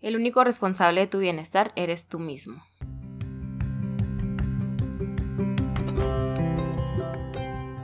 [0.00, 2.62] El único responsable de tu bienestar eres tú mismo.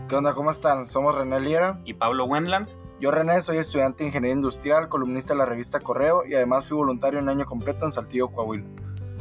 [0.09, 0.33] ¿Qué onda?
[0.33, 0.87] ¿Cómo están?
[0.87, 1.79] Somos René Liera.
[1.85, 2.71] y Pablo Wendland.
[3.01, 6.79] Yo, René, soy estudiante de Ingeniería Industrial, columnista de la revista Correo y además fui
[6.79, 8.65] voluntario un año completo en Saltillo, Coahuila.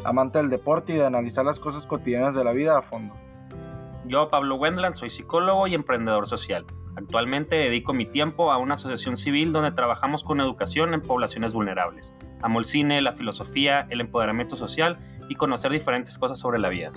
[0.05, 3.13] Amante del deporte y de analizar las cosas cotidianas de la vida a fondo.
[4.05, 6.65] Yo, Pablo Wendland, soy psicólogo y emprendedor social.
[6.95, 12.15] Actualmente dedico mi tiempo a una asociación civil donde trabajamos con educación en poblaciones vulnerables.
[12.45, 16.91] Amo el cine, la filosofía, el empoderamiento social y conocer diferentes cosas sobre la vida.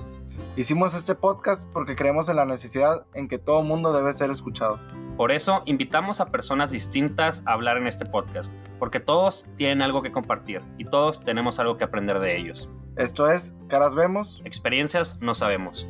[0.57, 4.79] Hicimos este podcast porque creemos en la necesidad en que todo mundo debe ser escuchado.
[5.17, 10.03] Por eso invitamos a personas distintas a hablar en este podcast, porque todos tienen algo
[10.03, 12.69] que compartir y todos tenemos algo que aprender de ellos.
[12.97, 14.43] Esto es Caras Vemos.
[14.45, 15.89] Experiencias no sabemos.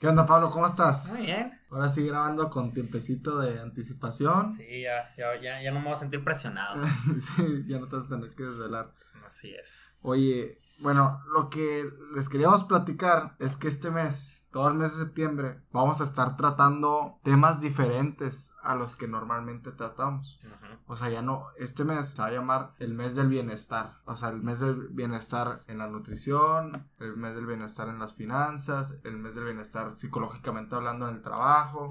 [0.00, 0.50] ¿Qué onda, Pablo?
[0.50, 1.08] ¿Cómo estás?
[1.12, 1.57] Muy bien.
[1.70, 4.52] Ahora sí grabando con tiempecito de anticipación.
[4.52, 6.82] Sí, ya, ya, ya, ya no me voy a sentir presionado.
[7.36, 8.92] Sí, ya no te vas a tener que desvelar.
[9.26, 9.94] Así es.
[10.02, 11.84] Oye, bueno, lo que
[12.14, 16.36] les queríamos platicar es que este mes, todo el mes de septiembre, vamos a estar
[16.36, 20.40] tratando temas diferentes a los que normalmente tratamos.
[20.86, 24.00] O sea, ya no, este mes se va a llamar el mes del bienestar.
[24.06, 28.14] O sea, el mes del bienestar en la nutrición, el mes del bienestar en las
[28.14, 31.90] finanzas, el mes del bienestar psicológicamente hablando en el trabajo.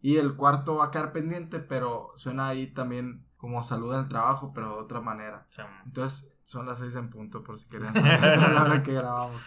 [0.00, 4.08] Y el cuarto va a quedar pendiente, pero suena ahí también como salud en el
[4.08, 5.36] trabajo, pero de otra manera.
[5.84, 9.42] Entonces, son las seis en punto, por si querían saber la hora que grabamos.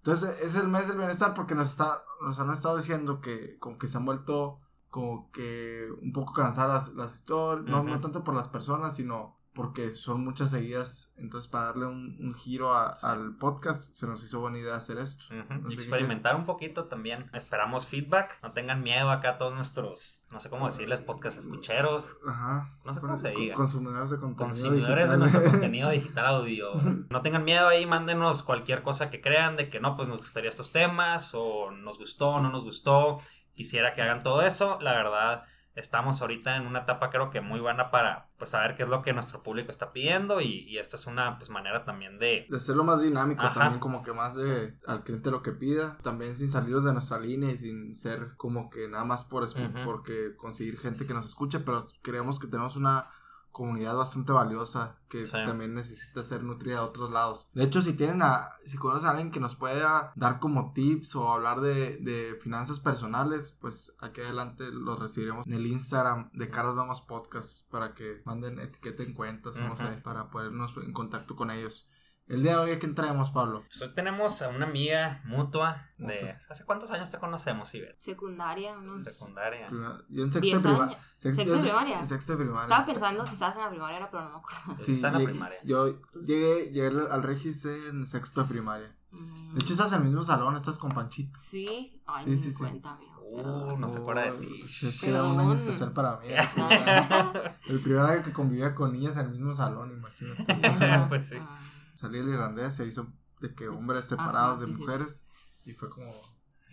[0.00, 3.78] Entonces, es el mes del bienestar porque nos, está, nos han estado diciendo que como
[3.78, 4.56] que se han vuelto
[4.88, 10.24] como que un poco cansadas las historias, no, tanto por las personas, sino porque son
[10.24, 11.12] muchas seguidas.
[11.18, 14.96] Entonces, para darle un, un giro a- al podcast, se nos hizo buena idea hacer
[14.98, 15.22] esto.
[15.34, 17.28] No qué- experimentar un poquito también.
[17.34, 18.38] Esperamos feedback.
[18.42, 22.70] No tengan miedo acá todos nuestros, no sé cómo decirles, podcast escucheros, Ajá.
[22.86, 23.54] No sé cómo se diga.
[23.54, 26.72] Consumidores de contenido consumidores de nuestro contenido digital audio.
[27.10, 30.48] No tengan miedo ahí, mándenos cualquier cosa que crean de que no, pues nos gustaría
[30.48, 33.20] estos temas o nos gustó, no nos gustó.
[33.54, 34.78] Quisiera que hagan todo eso.
[34.80, 35.44] La verdad,
[35.74, 39.02] estamos ahorita en una etapa creo que muy buena para pues saber qué es lo
[39.02, 42.56] que nuestro público está pidiendo y, y esta es una pues manera también de De
[42.56, 43.60] hacerlo más dinámico Ajá.
[43.60, 45.98] también, como que más de al cliente lo que pida.
[46.02, 49.84] También sin salirnos de nuestra línea y sin ser como que nada más por Ujú.
[49.84, 53.06] porque conseguir gente que nos escuche, pero creemos que tenemos una
[53.52, 55.32] comunidad bastante valiosa que Sí.
[55.32, 57.48] también necesita ser nutrida de otros lados.
[57.52, 61.16] De hecho, si tienen a, si conocen a alguien que nos pueda dar como tips
[61.16, 66.48] o hablar de, de finanzas personales, pues aquí adelante los recibiremos en el Instagram de
[66.48, 69.76] Caras Vamos Podcast para que manden etiqueten cuentas, no Ujú.
[69.82, 71.88] sé, para ponernos en contacto con ellos.
[72.30, 73.64] El día de hoy, ¿a quién traemos, Pablo?
[73.66, 76.14] Pues hoy tenemos a una amiga mutua de...
[76.14, 76.36] Mutua.
[76.48, 77.96] ¿Hace cuántos años te conocemos, Iber?
[77.98, 79.02] Secundaria, unos...
[79.02, 79.68] Secundaria.
[80.08, 80.98] Yo en sexto primaria.
[81.18, 82.04] ¿Sexto de primaria?
[82.04, 82.62] Sexto primaria.
[82.62, 84.76] Estaba pensando si estabas en la primaria, pero no me acuerdo.
[84.80, 85.58] Sí, Está en la llegué- primaria.
[85.64, 88.94] Yo llegué, llegué al- Regis en sexto de primaria.
[89.10, 91.40] Mm, De hecho, estás en el mismo salón, estás con Panchito.
[91.40, 92.58] Sí, ay, Sí, sí, me sí.
[92.60, 93.20] cuenta, amigo.
[93.32, 94.62] Uh, no se acuerda de ti.
[94.64, 96.28] es que era un año especial para mí.
[97.68, 100.44] El primer año que convivía con niñas en el mismo salón, imagínate.
[101.08, 101.36] Pues sí.
[101.40, 101.58] Ah.
[102.00, 104.82] Salí el irlandés, se hizo de que hombres separados Ajá, de sí, sí.
[104.82, 105.26] mujeres.
[105.66, 106.10] Y fue como.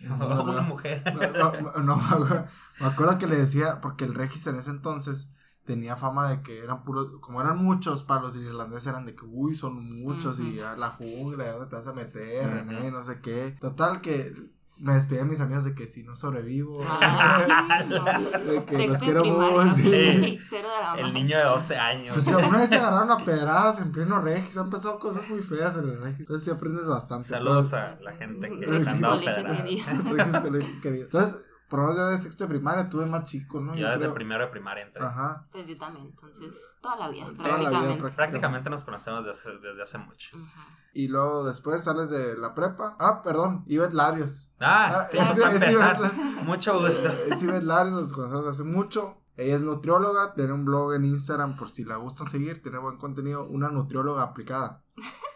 [0.00, 1.02] una mujer.
[1.14, 2.46] No, no, no, me acuerdo-
[2.80, 5.34] me acuerdo que le decía, porque el Regis en ese entonces
[5.64, 9.26] tenía fama de que eran puros, como eran muchos, para los irlandeses eran de que,
[9.26, 12.48] uy, son muchos, y ya la jungla, ¿dónde te vas a meter?
[12.48, 13.54] René, no sé qué.
[13.60, 14.34] Total, que
[14.80, 16.84] me despedí de mis amigos de que si no sobrevivo,
[17.88, 18.04] no.
[18.04, 19.82] de que los quiero mucho, sí.
[19.82, 20.40] Sí.
[20.48, 21.00] Cero drama.
[21.00, 22.14] El niño de 12 años.
[22.14, 25.42] Pues si alguna vez se agarraron a pedradas en pleno Regis, han pasado cosas muy
[25.42, 26.20] feas en el Regis.
[26.20, 27.28] Entonces sí aprendes bastante.
[27.28, 29.68] Saludos a la gente que les han dado pedradas.
[30.84, 33.74] Entonces, por lo menos ya de sexto de primaria tuve más chico, ¿no?
[33.74, 34.14] Yo Yo desde creo.
[34.14, 35.04] primero de primaria entré.
[35.04, 35.44] Ajá.
[35.52, 38.16] Pues yo también, entonces, toda la vida, Toda la vida, prácticamente.
[38.16, 40.36] Prácticamente nos conocemos desde hace, desde hace mucho.
[40.36, 40.46] Ujú.
[40.94, 42.96] Y luego después sales de la prepa.
[42.98, 44.50] Ah, perdón, Ivette Larios.
[44.58, 45.98] Ah, sí, es, es empezar.
[45.98, 47.08] Ivette- Mucho gusto.
[47.30, 49.16] es Ivette Larios, nos conocemos hace mucho.
[49.36, 52.96] Ella es nutrióloga, tiene un blog en Instagram por si la gustan seguir, tiene buen
[52.96, 54.82] contenido, una nutrióloga aplicada.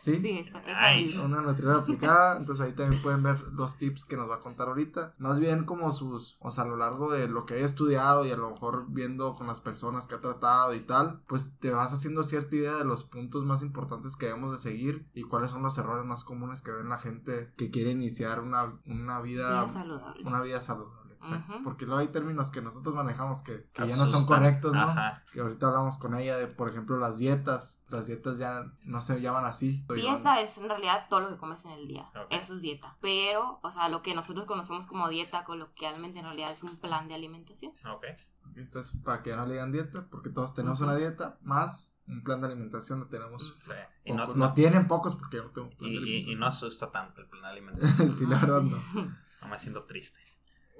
[0.02, 0.16] ¿Sí?
[0.20, 1.04] Sí, esa, esa Ay.
[1.04, 1.24] misma.
[1.26, 4.66] Una nutrióloga aplicada, entonces ahí también pueden ver los tips que nos va a contar
[4.66, 5.14] ahorita.
[5.18, 8.32] Más bien como sus, o sea, a lo largo de lo que he estudiado y
[8.32, 11.92] a lo mejor viendo con las personas que ha tratado y tal, pues te vas
[11.92, 15.62] haciendo cierta idea de los puntos más importantes que debemos de seguir y cuáles son
[15.62, 19.68] los errores más comunes que ven la gente que quiere iniciar una, una vida, Vida
[19.68, 20.24] saludable.
[20.26, 21.01] una vida saludable.
[21.22, 24.80] Exacto, porque luego hay términos que nosotros manejamos que, que ya no son correctos, ¿no?
[24.90, 25.24] Ajá.
[25.32, 27.82] Que ahorita hablamos con ella de, por ejemplo, las dietas.
[27.88, 29.84] Las dietas ya no se llaman así.
[29.94, 32.10] Dieta es en realidad todo lo que comes en el día.
[32.30, 32.96] Eso es dieta.
[33.00, 37.08] Pero, o sea, lo que nosotros conocemos como dieta coloquialmente en realidad es un plan
[37.08, 37.72] de alimentación.
[37.88, 38.04] Ok.
[38.56, 42.22] Entonces, para que ya no le digan dieta, porque todos tenemos una dieta, más un
[42.24, 43.56] plan de alimentación lo tenemos.
[43.64, 43.70] Sí.
[44.06, 46.04] Y no, no- tienen pocos porque yo no tengo un plan y, de y- y
[46.34, 46.40] alimentación.
[46.40, 48.12] no asusta tanto el plan de alimentación.
[48.12, 48.70] sí, la Ah, verdad sí.
[48.94, 49.16] no.
[49.42, 50.20] No me siento triste.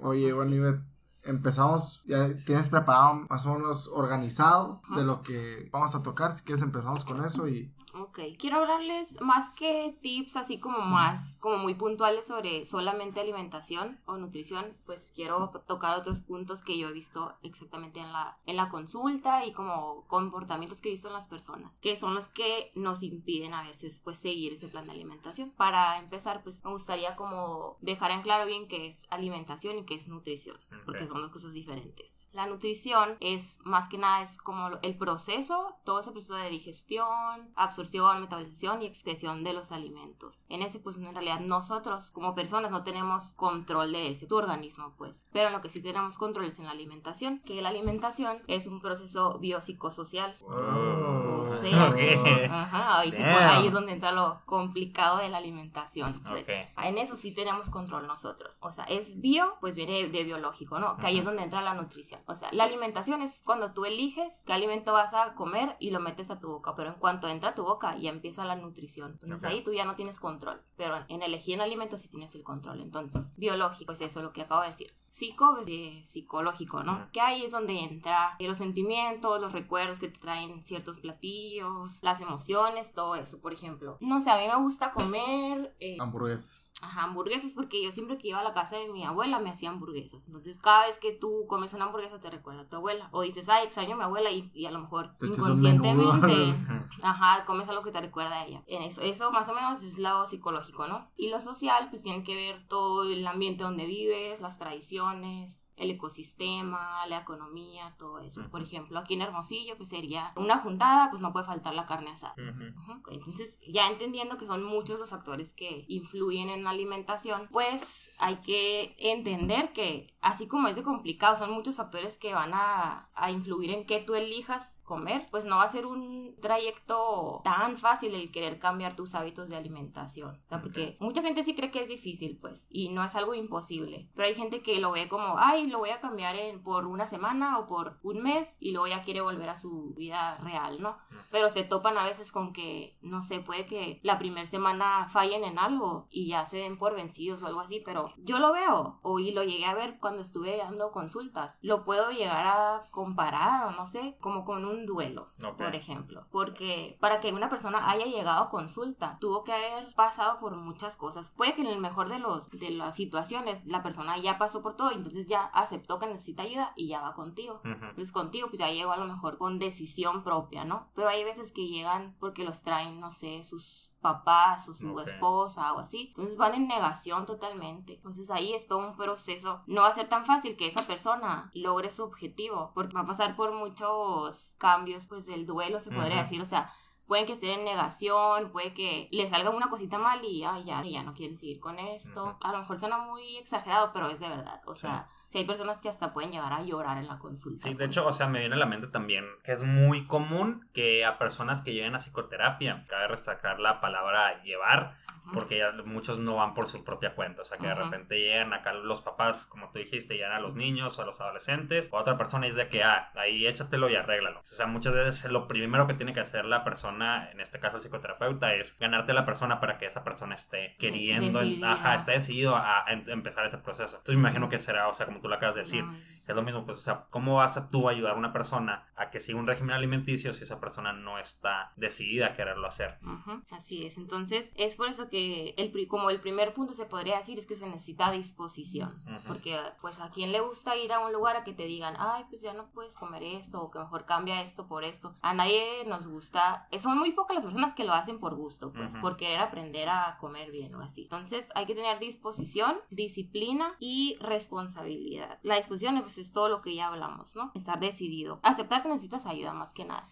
[0.03, 0.55] Oye, Así bueno.
[0.55, 0.83] Ivette,
[1.23, 6.33] empezamos, ya tienes preparado más o menos organizado de lo que vamos a tocar.
[6.33, 11.35] Si quieres empezamos con eso y Ok, quiero hablarles más que tips así como más,
[11.39, 16.89] como muy puntuales sobre solamente alimentación o nutrición, pues quiero tocar otros puntos que yo
[16.89, 21.13] he visto exactamente en la, en la consulta y como comportamientos que he visto en
[21.13, 24.93] las personas, que son los que nos impiden a veces pues seguir ese plan de
[24.93, 25.51] alimentación.
[25.51, 29.93] Para empezar, pues me gustaría como dejar en claro bien qué es alimentación y qué
[29.93, 32.27] es nutrición, porque son dos cosas diferentes.
[32.33, 37.07] La nutrición es más que nada es como el proceso, todo ese proceso de digestión,
[37.55, 37.82] absorción,
[38.19, 40.45] metabolización y excreción de los alimentos.
[40.49, 44.93] En ese pues en realidad nosotros como personas no tenemos control de él, tu organismo
[44.97, 48.37] pues, pero en lo que sí tenemos control es en la alimentación, que la alimentación
[48.47, 50.35] es un proceso biopsicosocial.
[50.41, 51.41] Oh.
[51.41, 52.49] O sea, Ok.
[52.49, 56.21] Ajá, ahí, sí, pues, ahí es donde entra lo complicado de la alimentación.
[56.23, 56.43] Pues.
[56.43, 56.49] Ok.
[56.83, 58.57] En eso sí tenemos control nosotros.
[58.61, 60.95] O sea, es bio, pues viene de biológico, ¿no?
[60.97, 61.29] Que ahí es Ujú.
[61.31, 62.21] donde entra la nutrición.
[62.27, 65.99] O sea, la alimentación es cuando tú eliges qué alimento vas a comer y lo
[65.99, 66.75] metes a tu boca.
[66.75, 69.11] Pero en cuanto entra a tu boca, ya empieza la nutrición.
[69.13, 70.61] Entonces ahí tú ya no tienes control.
[70.75, 72.81] Pero en elegir un alimento sí tienes el control.
[72.81, 74.93] Entonces, biológico es eso, lo que acabo de decir.
[75.07, 77.09] Psico es de psicológico, ¿no?
[77.11, 82.01] Que ahí es donde entra eh, los sentimientos, los recuerdos que te traen ciertos platillos,
[82.01, 83.39] las emociones, todo eso.
[83.39, 85.75] Por ejemplo, no sé, a mí me gusta comer.
[85.79, 86.72] eh, hamburguesas.
[86.83, 89.69] Ajá, hamburguesas, porque yo siempre que iba a la casa de mi abuela me hacía
[89.69, 90.23] hamburguesas.
[90.25, 93.07] Entonces, cada vez que tú comes una hamburguesa te recuerda a tu abuela.
[93.11, 96.53] O dices, ay, extraño a mi abuela y, y a lo mejor Te inconscientemente,
[97.03, 98.63] ajá, comes algo que te recuerda a ella.
[98.67, 101.09] En eso, eso más o menos es lo psicológico, ¿no?
[101.15, 105.91] Y lo social, pues tiene que ver todo el ambiente donde vives, las tradiciones, el
[105.91, 108.49] ecosistema, la economía, todo eso.
[108.49, 112.11] Por ejemplo, aquí en Hermosillo, pues sería una juntada, pues no puede faltar la carne
[112.11, 112.35] asada.
[112.37, 112.91] Ujú.
[112.91, 113.11] Ujú.
[113.11, 118.37] Entonces, ya entendiendo que son muchos los factores que influyen en la alimentación, pues hay
[118.37, 123.31] que entender que así como es de complicado, son muchos factores que van a, a
[123.31, 128.15] influir en que tú elijas comer, pues no va a ser un trayecto tan fácil
[128.15, 130.39] el querer cambiar tus hábitos de alimentación.
[130.43, 133.33] O sea, porque mucha gente sí cree que es difícil, pues, y no es algo
[133.33, 136.85] imposible, pero hay gente que lo ve como, ay, lo voy a cambiar en, por
[136.85, 140.81] una semana o por un mes y luego ya quiere volver a su vida real,
[140.81, 140.97] ¿no?
[141.31, 145.43] pero se topan a veces con que, no sé, puede que la primera semana fallen
[145.43, 148.99] en algo y ya se den por vencidos o algo así, pero yo lo veo,
[149.01, 153.67] o y lo llegué a ver cuando estuve dando consultas, lo puedo llegar a comparar,
[153.67, 155.57] o no sé, como con un duelo, Ok.
[155.57, 160.39] por ejemplo, porque para que una persona haya llegado a consulta, tuvo que haber pasado
[160.39, 164.17] por muchas cosas, puede que en el mejor de los de las situaciones la persona
[164.17, 167.61] ya pasó por todo entonces ya aceptó que necesita ayuda y ya va contigo.
[167.63, 170.89] Entonces contigo pues ya llegó a lo mejor con decisión propia, ¿no?
[170.95, 175.71] Pero hay veces que llegan porque los traen, no sé, sus papás o su esposa
[175.73, 176.07] o así.
[176.09, 177.93] Entonces van en negación totalmente.
[177.93, 179.61] Entonces ahí es todo un proceso.
[179.67, 183.05] No va a ser tan fácil que esa persona logre su objetivo porque va a
[183.05, 186.41] pasar por muchos cambios pues del duelo, se podría decir.
[186.41, 186.69] O sea,
[187.07, 190.83] pueden que estén en negación, puede que les salga una cosita mal y ay, ya,
[190.83, 192.37] ya no quieren seguir con esto.
[192.41, 194.61] A lo mejor suena muy exagerado, pero es de verdad.
[194.65, 194.81] O Sí.
[194.81, 197.63] sea, si hay personas que hasta pueden llegar a llorar en la consulta.
[197.63, 197.89] Sí, de pues.
[197.89, 201.17] hecho, o sea, me viene a la mente también que es muy común que a
[201.17, 204.95] personas que lleguen a psicoterapia, cabe destacar la palabra llevar,
[205.31, 208.53] Porque ya muchos no van por su propia cuenta, o sea, que de repente llegan
[208.53, 211.97] acá los papás, como tú dijiste, llegan a los niños o a los adolescentes, o
[211.97, 214.39] otra persona es de que, ah, ahí échatelo y arréglalo.
[214.41, 217.77] O sea, muchas veces lo primero que tiene que hacer la persona, en este caso
[217.77, 221.71] el psicoterapeuta, es ganarte a la persona para que esa persona esté queriendo, Decidida.
[221.73, 223.95] ajá, esté decidido a, a em- empezar ese proceso.
[223.97, 226.27] Entonces me imagino que será, o sea, como tú lo acabas de decir, No, es-
[226.33, 229.19] lo mismo, pues, o sea, ¿cómo vas a tú ayudar a una persona a que
[229.19, 232.97] siga un régimen alimenticio si esa persona no está decidida a quererlo hacer?
[233.03, 235.12] Ujú, Así es, entonces es por eso que
[235.57, 239.59] el, pri- como el primer punto se podría decir es que se necesita disposición, porque
[239.81, 242.41] pues a quien le gusta ir a un lugar a que te digan, ay, pues
[242.41, 246.07] ya no puedes comer esto o que mejor cambia esto por esto, a nadie nos
[246.07, 249.01] gusta, eh, son muy pocas las personas que lo hacen por gusto, pues Ujú.
[249.01, 254.17] por querer aprender a comer bien o así, entonces hay que tener disposición, disciplina y
[254.19, 255.39] responsabilidad.
[255.43, 257.51] La disposición pues es todo lo que ya hablamos, ¿no?
[257.53, 260.09] Estar decidido, aceptar que necesitas ayuda más que nada.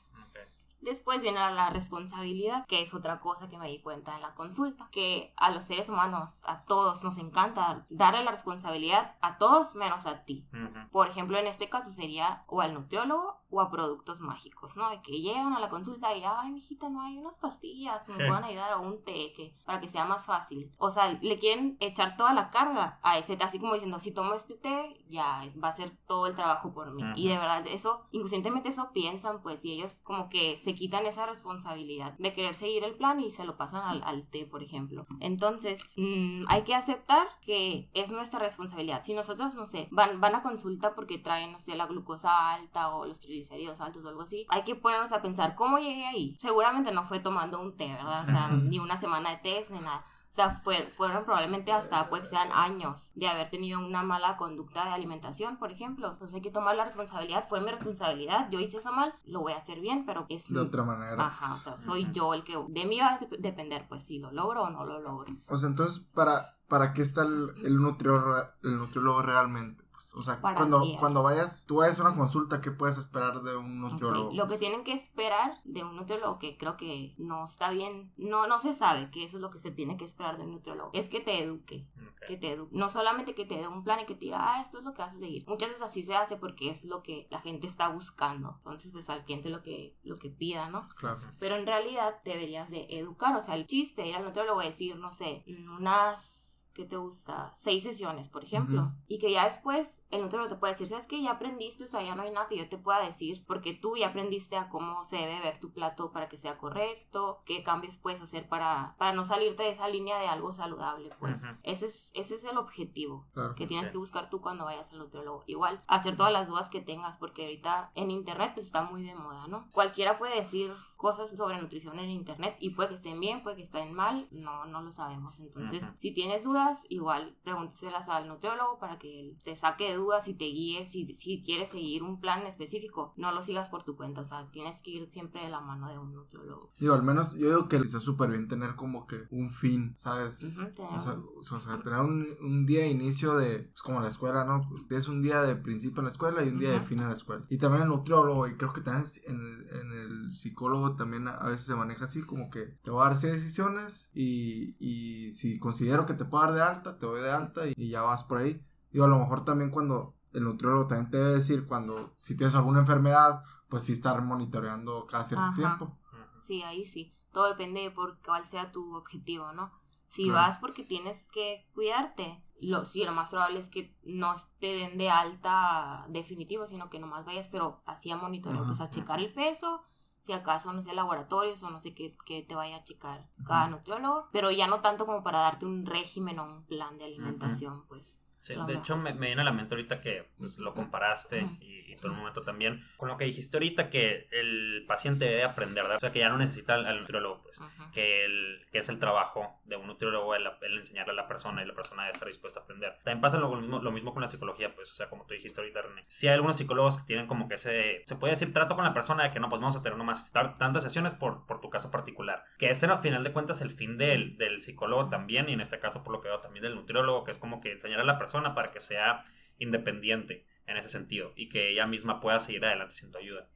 [0.82, 4.90] Después viene la responsabilidad, que es otra cosa que me di cuenta en la consulta,
[4.92, 10.06] que a los seres humanos, a todos, nos encanta darle la responsabilidad a todos menos
[10.06, 10.48] a ti.
[10.92, 14.90] Por ejemplo, en este caso sería o al nutriólogo o a productos mágicos, ¿no?
[14.90, 18.26] De que llegan a la consulta y, ay, mijita, no hay unas pastillas que me
[18.26, 20.74] puedan ayudar o un té que, para que sea más fácil.
[20.78, 24.12] O sea, le quieren echar toda la carga a ese té, así como diciendo, si
[24.12, 27.04] tomo este té, ya va a ser todo el trabajo por mí.
[27.16, 31.26] Y de verdad, eso, inconscientemente eso piensan, pues, y ellos como que se quitan esa
[31.26, 35.06] responsabilidad de querer seguir el plan y se lo pasan al, al té, por ejemplo.
[35.20, 39.04] Entonces, mm, hay que aceptar que es nuestra responsabilidad.
[39.04, 42.90] Si nosotros, no sé, van, van a consulta porque traen, no sé, la glucosa alta
[42.96, 46.36] o los triglicéridos altos o algo así, hay que ponernos a pensar, ¿cómo llegué ahí?
[46.40, 48.24] Seguramente no fue tomando un té, ¿verdad?
[48.24, 50.04] O sea, ni una semana de test ni nada.
[50.32, 54.92] O sea, fueron probablemente hasta, pues, sean años de haber tenido una mala conducta de
[54.92, 56.10] alimentación, por ejemplo.
[56.10, 57.46] Entonces hay que tomar la responsabilidad.
[57.50, 58.50] Fue mi responsabilidad.
[58.50, 60.48] Yo hice eso mal, lo voy a hacer bien, pero es...
[60.48, 61.26] De otra manera.
[61.26, 62.58] Ajá, o sea, soy yo el que...
[62.70, 65.34] De mí va a depender, pues, si lo logro o no lo logro.
[65.50, 69.84] O sea, entonces, ¿para, para qué está el, el, nutriólogo, el nutriólogo realmente?
[70.16, 73.80] O sea, cuando, cuando vayas, tú vayas a una consulta, ¿qué puedes esperar de un
[73.80, 74.32] nutriólogo?
[74.34, 78.48] Lo que tienen que esperar de un nutriólogo, que creo que no está bien, no,
[78.48, 80.92] no se sabe que eso es lo que se tiene que esperar de un nutriólogo,
[80.94, 81.88] es que te eduque,
[82.28, 82.76] que te eduque.
[82.76, 84.94] No solamente que te dé un plan y que te diga, ah, esto es lo
[84.94, 85.46] que vas a seguir.
[85.48, 88.56] Muchas veces así se hace porque es lo que la gente está buscando.
[88.58, 90.90] Entonces, pues al cliente lo que, lo que pida, ¿no?
[90.96, 91.20] Claro.
[91.40, 94.96] Pero en realidad deberías de educar, o sea, el chiste, ir al nutriólogo y decir,
[94.96, 95.44] no sé,
[95.78, 97.52] unas ¿qué te gusta?
[97.54, 98.94] Seis sesiones, por ejemplo.
[99.08, 101.22] Y que ya después el nutriólogo te puede decir, ¿sabes qué?
[101.22, 103.98] Ya aprendiste, o sea, ya no hay nada que yo te pueda decir, porque tú
[103.98, 107.98] ya aprendiste a cómo se debe ver tu plato para que sea correcto, qué cambios
[107.98, 111.42] puedes hacer para, para no salirte de esa línea de algo saludable, pues.
[111.64, 115.44] ese, es, ese es el objetivo que tienes que buscar tú cuando vayas al nutriólogo.
[115.48, 119.16] Igual, hacer todas las dudas que tengas, porque ahorita en internet pues está muy de
[119.16, 119.70] moda, ¿no?
[119.72, 123.64] Cualquiera puede decir cosas sobre nutrición en internet y puede que estén bien, puede que
[123.64, 125.40] estén mal, no, no lo sabemos.
[125.40, 130.34] Entonces, si tienes dudas, igual pregúnteselas al nutriólogo para que él te saque dudas y
[130.34, 134.22] te guíe si, si quieres seguir un plan específico, no lo sigas por tu cuenta,
[134.22, 136.72] o sea, tienes que ir siempre de la mano de un nutriólogo.
[136.80, 139.94] Digo, al menos yo digo que les es súper bien tener como que un fin,
[139.98, 140.52] ¿sabes?
[140.78, 144.62] o, sea, tener un, un, día de inicio de, es como la escuela, ¿no?
[144.88, 147.14] Tienes un día de principio en la escuela y un día de fin en la
[147.14, 147.46] escuela.
[147.50, 151.66] Y también el nutriólogo, y creo que también en, en el psicólogo también a veces
[151.66, 156.06] se maneja así, como que te voy a dar seis decisiones y, y si considero
[156.06, 158.64] que te puedo dar de alta, te voy de alta y, ya vas por ahí.
[158.92, 162.56] Digo, a lo mejor también cuando el nutriólogo también te debe decir cuando si tienes
[162.56, 165.98] alguna enfermedad, pues sí estar monitoreando cada cierto tiempo.
[166.40, 167.12] Sí, ahí sí.
[167.32, 169.72] Todo depende de por cuál sea tu objetivo, ¿no?
[170.08, 174.68] Si vas porque tienes que cuidarte, lo, sí, lo más probable es que no te
[174.68, 179.20] den de alta definitivo, sino que nomás vayas, pero así a monitorear, pues a checar
[179.20, 179.82] el peso,
[180.22, 182.16] si acaso, no sé, laboratorios o no sé qué,
[182.48, 186.40] te vaya a checar cada nutriólogo, pero ya no tanto como para darte un régimen
[186.40, 188.20] o un plan de alimentación, pues.
[188.42, 191.80] Sí, de hecho me, me, viene a la mente ahorita que pues, lo comparaste y,
[192.02, 196.00] todo el momento también con lo que dijiste ahorita que el paciente debe aprender, o
[196.00, 197.60] sea que ya no necesita al, nutriólogo, pues,
[197.94, 201.68] que, el, que es el trabajo de un nutriólogo el, enseñarle a la persona y
[201.68, 202.96] la persona debe estar dispuesta a aprender.
[203.04, 205.62] También pasa lo mismo, lo mismo con la psicología, pues, o sea, como tú dijiste
[205.62, 206.04] ahorita, René.
[206.10, 208.94] Si hay algunos psicólogos que tienen como que ese, se puede decir, trato con la
[208.94, 211.92] persona de que no, pues vamos a tener nomás tantas sesiones por, por tu caso
[211.92, 215.62] particular, que ese al final de cuentas el fin del, del psicólogo también y en
[215.62, 218.04] este caso por lo que veo también del nutriólogo, que es como que enseñar a
[218.04, 219.24] la persona para que sea
[219.60, 223.48] independiente en ese sentido y que ella misma pueda seguir adelante sin tu ayuda.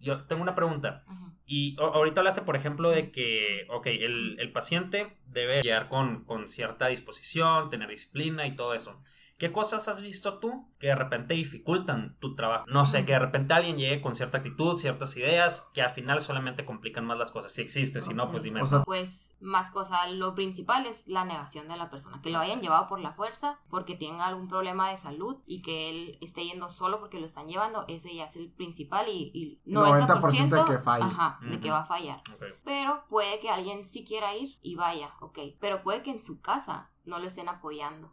[0.00, 1.04] Yo tengo una pregunta.
[1.46, 6.48] Y ahorita hablaste, por ejemplo, de que, ok, el, el paciente debe llegar con, con,
[6.48, 9.02] cierta disposición, tener disciplina y todo eso.
[9.38, 12.64] ¿Qué cosas has visto tú que de repente dificultan tu trabajo?
[12.66, 16.20] No sé, que de repente alguien llegue con cierta actitud, ciertas ideas, que al final
[16.20, 17.52] solamente complican más las cosas.
[17.52, 18.62] Si existe, si no, pues dime.
[18.84, 22.88] pues más cosa, lo principal es la negación de la persona, que lo hayan llevado
[22.88, 26.98] por la fuerza, porque tenga algún problema de salud y que él esté yendo solo
[26.98, 31.06] porque lo están llevando, ese ya es el principal y, 90%, de que falla.
[31.06, 32.22] Ajá, de que va a fallar.
[32.64, 36.40] Pero puede que alguien sí quiera ir y vaya, ok, pero puede que en su
[36.40, 38.12] casa no lo estén apoyando.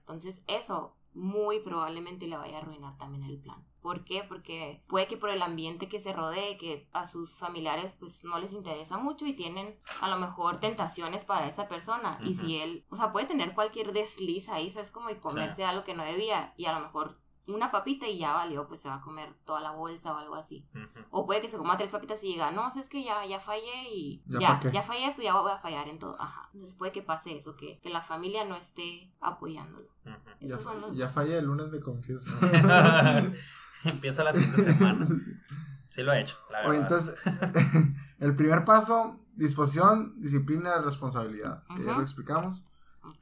[0.00, 3.66] Entonces eso muy probablemente le vaya a arruinar también el plan.
[3.80, 4.22] ¿Por qué?
[4.22, 8.38] Porque puede que por el ambiente que se rodee, que a sus familiares pues no
[8.38, 12.18] les interesa mucho y tienen a lo mejor tentaciones para esa persona.
[12.22, 15.84] Y si él, o sea, puede tener cualquier desliz ahí, es como y comerse algo
[15.84, 18.96] que no debía y a lo mejor una papita y ya valió, pues se va
[18.96, 20.66] a comer toda la bolsa o algo así.
[21.10, 23.90] O puede que se coma tres papitas y diga, no, es que ya, ya fallé
[23.92, 26.20] y ya, ya, fallé esto, ya voy a fallar en todo.
[26.20, 26.48] Ajá.
[26.52, 29.88] Entonces puede que pase eso, que, que la familia no esté apoyándolo.
[30.40, 32.30] ya, son los ya fallé, el lunes me confieso.
[33.84, 35.06] Empieza la siguiente semana.
[35.90, 36.82] Sí lo he hecho, la Oye, verdad.
[36.82, 41.62] entonces, el primer paso, disposición, disciplina, responsabilidad.
[41.74, 42.66] Que ya lo explicamos.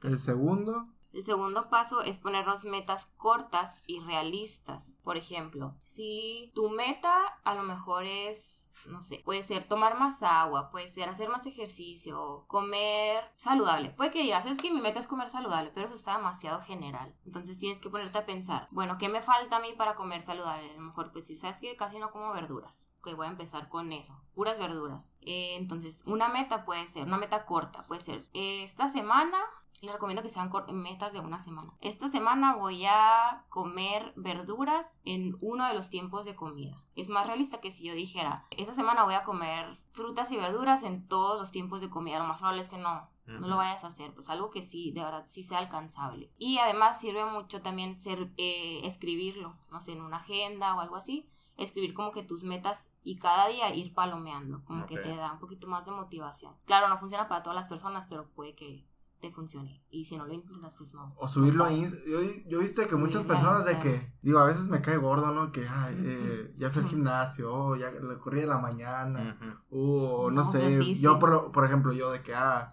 [0.03, 4.99] El segundo, El segundo paso es ponernos metas cortas y realistas.
[5.01, 10.21] Por ejemplo, si tu meta a lo mejor es, no sé, puede ser tomar más
[10.23, 13.91] agua, puede ser hacer más ejercicio, comer saludable.
[13.91, 17.15] Puede que digas, es que mi meta es comer saludable, pero eso está demasiado general.
[17.25, 20.69] Entonces tienes que ponerte a pensar, bueno, ¿qué me falta a mí para comer saludable?
[20.69, 22.91] A lo mejor, pues si sabes que casi no como verduras.
[22.99, 25.15] Ok, voy a empezar con eso, puras verduras.
[25.21, 29.39] Eh, entonces, una meta puede ser, una meta corta, puede ser, eh, esta semana
[29.85, 31.73] les recomiendo que sean metas de una semana.
[31.81, 36.77] Esta semana voy a comer verduras en uno de los tiempos de comida.
[36.95, 40.83] Es más realista que si yo dijera, esta semana voy a comer frutas y verduras
[40.83, 42.19] en todos los tiempos de comida.
[42.19, 44.91] Lo más probable es que no, no lo vayas a hacer, pues algo que sí,
[44.91, 46.31] de verdad, sí sea alcanzable.
[46.37, 50.95] Y además sirve mucho también ser, eh, escribirlo, no sé, en una agenda o algo
[50.95, 51.27] así.
[51.57, 55.39] Escribir como que tus metas y cada día ir palomeando, como que te da un
[55.39, 56.53] poquito más de motivación.
[56.65, 58.83] Claro, no funciona para todas las personas, pero puede que
[59.25, 59.81] te funcione.
[59.89, 61.13] Y si no lo intentas, pues no.
[61.17, 61.93] o subirlo no a sabes.
[61.93, 61.99] Insta.
[62.07, 65.31] Yo, yo viste que Sí, muchas personas de que, digo, a veces me cae gordo,
[65.33, 65.51] ¿no?
[65.51, 69.37] Que, ay, eh, ya fui al gimnasio, oh, ya le corrí de la mañana.
[69.71, 71.19] Uh, no, No, sé, sí, yo sí.
[71.19, 72.69] por, por ejemplo, yo de que, ah,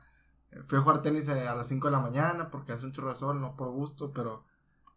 [0.67, 3.09] fui a jugar tenis eh, a las 5 de la mañana porque hace un chorro
[3.09, 4.45] de sol, no por gusto, pero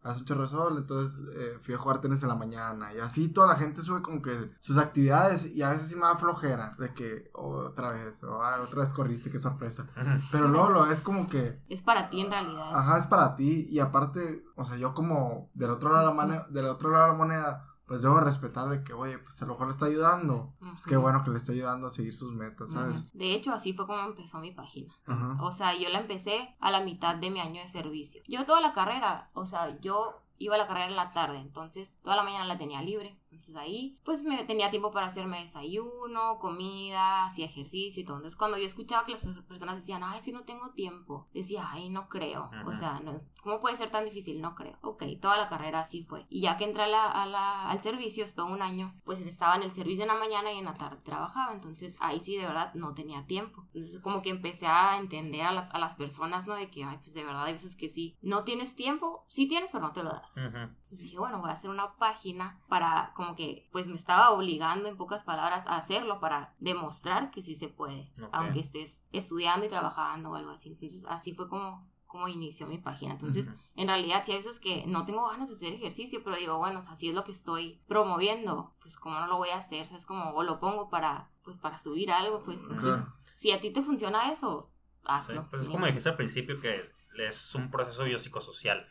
[0.06, 3.00] hace un chorro de sol, entonces eh, fui a jugar tenis en la mañana y
[3.00, 6.16] así toda la gente sube como que sus actividades y a veces sí me da
[6.16, 9.86] flojera de que oh, otra vez, o "Ah, otra vez corriste, qué sorpresa.
[10.32, 12.70] Pero luego lo es como que, Es para ti en realidad.
[12.74, 16.22] ajá, es para ti y aparte, o sea, yo como del otro lado de la,
[16.24, 19.46] mane- del otro lado de la moneda, pues debo respetar de que, oye, pues a
[19.46, 20.54] lo mejor le está ayudando.
[20.60, 23.14] Pues qué bueno que le está ayudando a seguir sus metas, ¿sabes?
[23.14, 24.94] De hecho, así fue como empezó mi página.
[25.40, 28.22] O sea, yo la empecé a la mitad de mi año de servicio.
[28.28, 31.98] Yo toda la carrera, o sea, yo iba a la carrera en la tarde, entonces
[32.02, 33.20] toda la mañana la tenía libre.
[33.36, 38.18] Entonces ahí, pues me tenía tiempo para hacerme desayuno, comida, hacía ejercicio y todo.
[38.18, 41.66] Entonces cuando yo escuchaba que las pers- personas decían, ay, si no tengo tiempo, decía,
[41.70, 42.50] ay, no creo.
[42.66, 44.42] O sea, no, ¿cómo puede ser tan difícil?
[44.42, 44.78] No creo.
[44.82, 46.26] Ok, toda la carrera así fue.
[46.30, 49.20] Y ya que entré a la, a la- al servicio, es todo un año, pues
[49.20, 51.54] estaba en el servicio en la mañana y en la tarde trabajaba.
[51.54, 53.64] Entonces ahí sí, de verdad, no tenía tiempo.
[53.74, 56.56] Entonces como que empecé a entender a, la- a las personas, ¿no?
[56.56, 58.18] De que, ay, pues de verdad, hay veces que sí.
[58.22, 60.38] No tienes tiempo, sí tienes, pero no te lo das.
[60.84, 64.88] Entonces dije, bueno, voy a hacer una página para, como que, pues me estaba obligando
[64.88, 69.70] en pocas palabras a hacerlo para demostrar que sí se puede, aunque estés estudiando y
[69.70, 70.74] trabajando o algo así.
[70.74, 73.14] Entonces así fue como, como inició mi página.
[73.14, 76.58] Entonces, en realidad, sí hay veces que no tengo ganas de hacer ejercicio, pero digo,
[76.58, 79.58] bueno, o sea, si es lo que estoy promoviendo, pues como no lo voy a
[79.58, 82.96] hacer, es como, o lo pongo para, pues para subir algo, pues entonces,
[83.36, 84.70] si a ti te funciona eso,
[85.06, 85.48] Sí, hazlo.
[85.50, 88.88] Pues es como dijiste al principio que es un proceso biopsicosocial.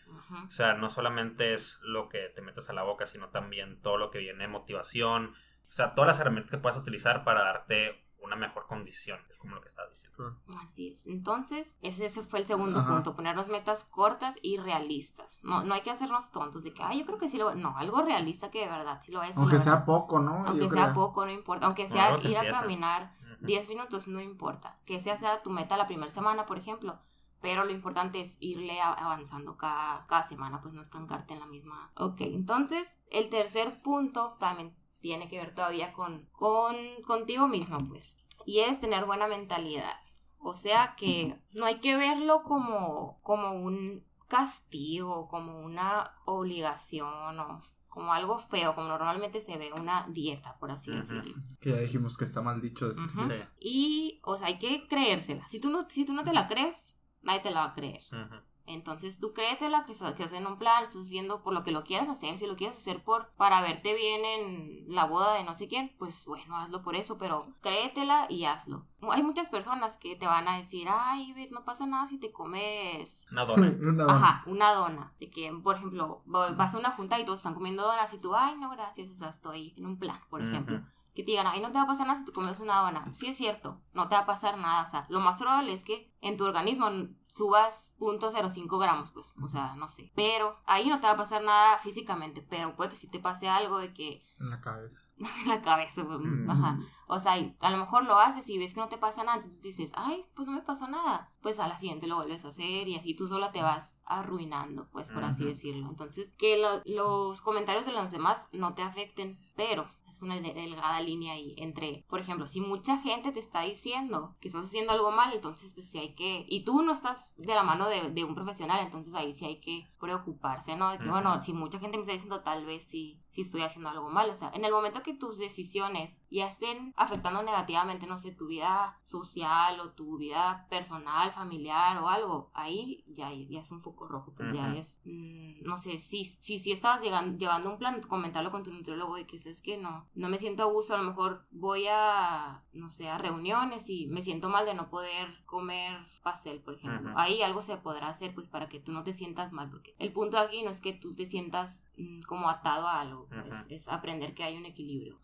[0.47, 3.99] O sea, no solamente es lo que te metes a la boca, sino también todo
[3.99, 5.35] lo que viene, motivación.
[5.69, 9.21] O sea, todas las herramientas que puedas utilizar para darte una mejor condición.
[9.29, 10.35] Es como lo que estás diciendo.
[10.63, 11.07] Así es.
[11.07, 12.91] Entonces, ese, ese fue el segundo Ajá.
[12.91, 15.41] punto, ponernos metas cortas y realistas.
[15.45, 17.55] No, no hay que hacernos tontos de que, ay, yo creo que sí lo...
[17.55, 20.45] No, algo realista que de verdad sí lo a Aunque sea poco, ¿no?
[20.47, 20.95] Aunque Yo sea creo.
[20.95, 21.67] poco, no importa.
[21.67, 23.47] Aunque sea se ir a caminar Ujú.
[23.47, 24.75] 10 minutos, no importa.
[24.87, 26.99] Que sea tu meta la primera semana, por ejemplo.
[27.45, 31.93] Pero lo importante es irle avanzando cada, cada semana, pues no estancarte en la misma.
[31.95, 36.75] Ok, entonces el tercer punto también tiene que ver todavía con, con
[37.07, 38.17] contigo mismo, pues.
[38.47, 39.93] Y es tener buena mentalidad.
[40.39, 47.63] O sea que no hay que verlo como, como un castigo, como una obligación o
[47.91, 51.35] como algo feo, como normalmente se ve una dieta, por así decirlo.
[51.61, 53.05] Que ya dijimos que está mal dicho decir.
[53.05, 53.29] Ujú.
[53.29, 53.37] Sí.
[53.61, 55.47] Y, o sea, hay que creérsela.
[55.47, 56.94] Si tú no, si tú no te la crees,
[57.25, 58.03] nadie te la va a creer.
[58.13, 58.37] Ujú.
[58.67, 61.71] Entonces tú créetela, que, estás- que estás en un plan, estás haciendo por lo que
[61.71, 62.35] lo quieras hacer.
[62.39, 65.95] Si lo quieres hacer por para verte bien en la boda de no sé quién,
[65.99, 68.87] pues bueno, hazlo por eso, pero créetela y hazlo.
[69.11, 73.29] Hay muchas personas que te van a decir, ay, no pasa nada si te comes
[73.31, 73.67] Una dona.
[73.81, 74.15] Una dona.
[74.15, 75.13] Ajá, una dona.
[75.21, 78.35] De que, por ejemplo, vas a una junta y todos están comiendo donas y tú,
[78.35, 80.81] ay, no, gracias, o sea, estoy en un plan, por ejemplo.
[81.15, 83.13] Que te digan, ay, no te va a pasar nada si te comes una dona.
[83.13, 84.83] Sí es cierto, no te va a pasar nada.
[84.83, 86.91] O sea, lo más probable es que en tu organismo
[87.35, 90.13] subas 0.05 gramos, pues, o sea, no sé.
[90.15, 93.49] Pero ahí no te va a pasar nada físicamente, pero puede que sí te pase
[93.49, 95.01] algo de que En la cabeza.
[95.45, 96.51] en la cabeza, pues, Mm.
[96.51, 96.79] ajá.
[97.07, 99.63] O sea, a lo mejor lo haces y ves que no te pasa nada, entonces
[99.63, 101.31] dices, ay, pues no me pasó nada.
[101.41, 104.89] Pues a la siguiente lo vuelves a hacer y así tú sola te vas arruinando,
[104.91, 105.89] pues por así decirlo.
[105.89, 110.53] Entonces, que lo- los comentarios de los demás no te afecten, pero es una de-
[110.55, 114.93] delgada línea ahí entre, por ejemplo, si mucha gente te está diciendo que estás haciendo
[114.93, 118.11] algo mal, entonces pues sí hay que, y tú no estás de la mano de,
[118.11, 120.91] de un profesional, entonces ahí sí hay que preocuparse, ¿no?
[120.93, 123.91] De que, bueno, si mucha gente me está diciendo, tal vez sí, si estoy haciendo
[123.91, 124.31] algo mal.
[124.31, 128.47] O sea, en el momento que tus decisiones ya estén afectando negativamente, no sé, tu
[128.47, 134.07] vida social o tu vida personal, familiar o algo, ahí ya, ya es un foco
[134.07, 138.01] rojo, pues ya es, mm, no sé, si, si, si estabas llegando, llevando un plan,
[138.03, 140.99] comentarlo con tu nutriólogo y que es que no, no me siento a gusto, a
[140.99, 145.45] lo mejor voy a, no sé, a reuniones y me siento mal de no poder
[145.45, 147.13] comer pastel, por ejemplo.
[147.17, 150.13] Ahí algo se podrá hacer pues para que tú no te sientas mal, porque el
[150.13, 153.24] punto aquí no es que tú te sientas mm, como atado a algo,
[153.69, 155.19] es, aprender que hay un equilibrio.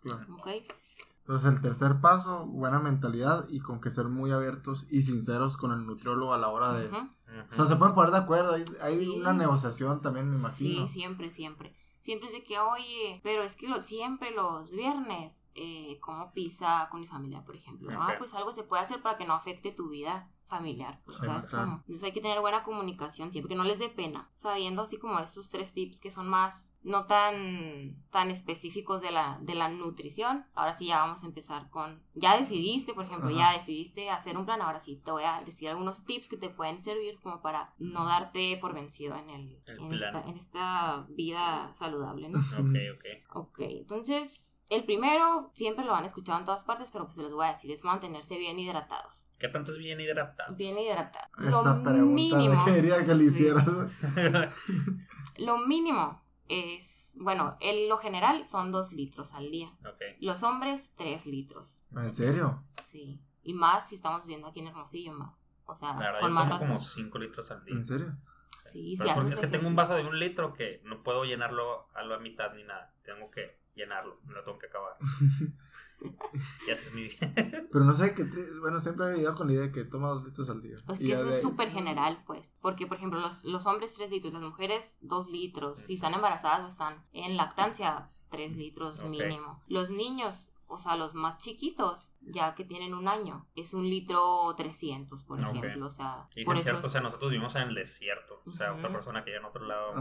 [1.21, 5.73] Entonces el tercer paso, buena mentalidad y con que ser muy abiertos y sinceros con
[5.73, 6.89] el nutriólogo a la hora de...
[6.89, 10.87] O sea, se pueden poner de acuerdo, hay, hay una negociación también, me imagino.
[10.87, 11.77] Sí, siempre, siempre.
[12.01, 16.89] Siempre es de que, oye, pero es que lo, siempre los viernes eh, como pizza
[16.91, 17.91] con mi familia, por ejemplo.
[18.01, 21.49] Ah, pues algo se puede hacer para que no afecte tu vida familiar, pues, ¿sabes
[21.49, 21.77] cómo?
[21.77, 25.19] Entonces hay que tener buena comunicación siempre, que no les dé pena, sabiendo así como
[25.21, 30.45] estos tres tips que son más, no tan, tan específicos de la, de la nutrición.
[30.55, 34.45] Ahora sí ya vamos a empezar con, ya decidiste, por ejemplo, ya decidiste hacer un
[34.45, 37.73] plan, ahora sí te voy a decir algunos tips que te pueden servir como para
[37.79, 42.41] no darte por vencido en, el, en, esta, en esta vida saludable, ¿no?
[42.41, 43.37] Ok, ok.
[43.37, 47.35] Ok, entonces el primero, siempre lo han escuchado en todas partes, pero pues se los
[47.35, 49.29] voy a decir, es mantenerse bien hidratados.
[49.37, 50.55] ¿Qué tanto es bien hidratado?
[50.55, 51.27] Bien hidratado.
[51.39, 53.67] Esa lo pregunta mínimo, quería que le hicieras.
[55.39, 59.77] lo mínimo es, bueno, en lo general son dos litros al día.
[60.21, 61.85] Los hombres, tres litros.
[61.97, 62.63] ¿En serio?
[62.81, 63.21] Sí.
[63.43, 65.49] Y más si estamos viendo aquí en Hermosillo, más.
[65.67, 66.69] O sea, con más razón.
[66.69, 67.75] como cinco litros al día.
[67.75, 68.17] ¿En serio?
[68.63, 69.09] Sí, sí.
[69.09, 72.53] Es que tengo un vaso de un litro que no puedo llenarlo a la mitad
[72.55, 72.95] ni nada.
[73.05, 74.97] Tengo que llenarlo, no lo tengo que acabar.
[76.67, 78.25] y es mi Pero no sé qué.
[78.61, 80.77] Bueno, siempre he vivido con la idea de que toma dos litros al día.
[80.87, 82.55] Pues que eso es súper general, pues.
[82.61, 85.79] Porque, por ejemplo, los, los hombres tres litros, las mujeres dos litros.
[85.79, 89.63] Si están embarazadas o están en lactancia, tres litros mínimo.
[89.69, 94.55] Los niños o sea, los más chiquitos, ya que tienen un año, es un litro
[94.57, 96.29] 300, por ejemplo, o sea...
[96.37, 99.25] Y por es cierto, o sea, nosotros vivimos en el desierto, o sea, otra persona
[99.25, 99.95] que vive en otro lado...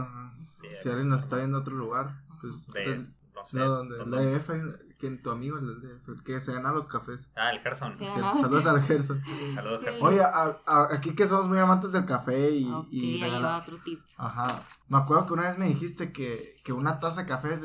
[0.80, 2.70] si alguien nos está viendo a otro lugar, pues...
[2.72, 3.02] pues
[3.40, 3.58] no sé.
[3.58, 4.50] No, donde, la EF,
[4.98, 7.28] que tu amigo el que se gana los cafés.
[7.34, 7.96] Ah, el Gerson.
[7.96, 9.22] Saludos al Gerson.
[9.54, 10.08] Saludos, Gerson.
[10.08, 10.22] Oye,
[10.90, 12.70] aquí que somos muy amantes del café y...
[12.90, 14.00] y otro tip.
[14.16, 14.62] Ajá.
[14.88, 17.58] Me acuerdo que una vez me dijiste que, que una taza de café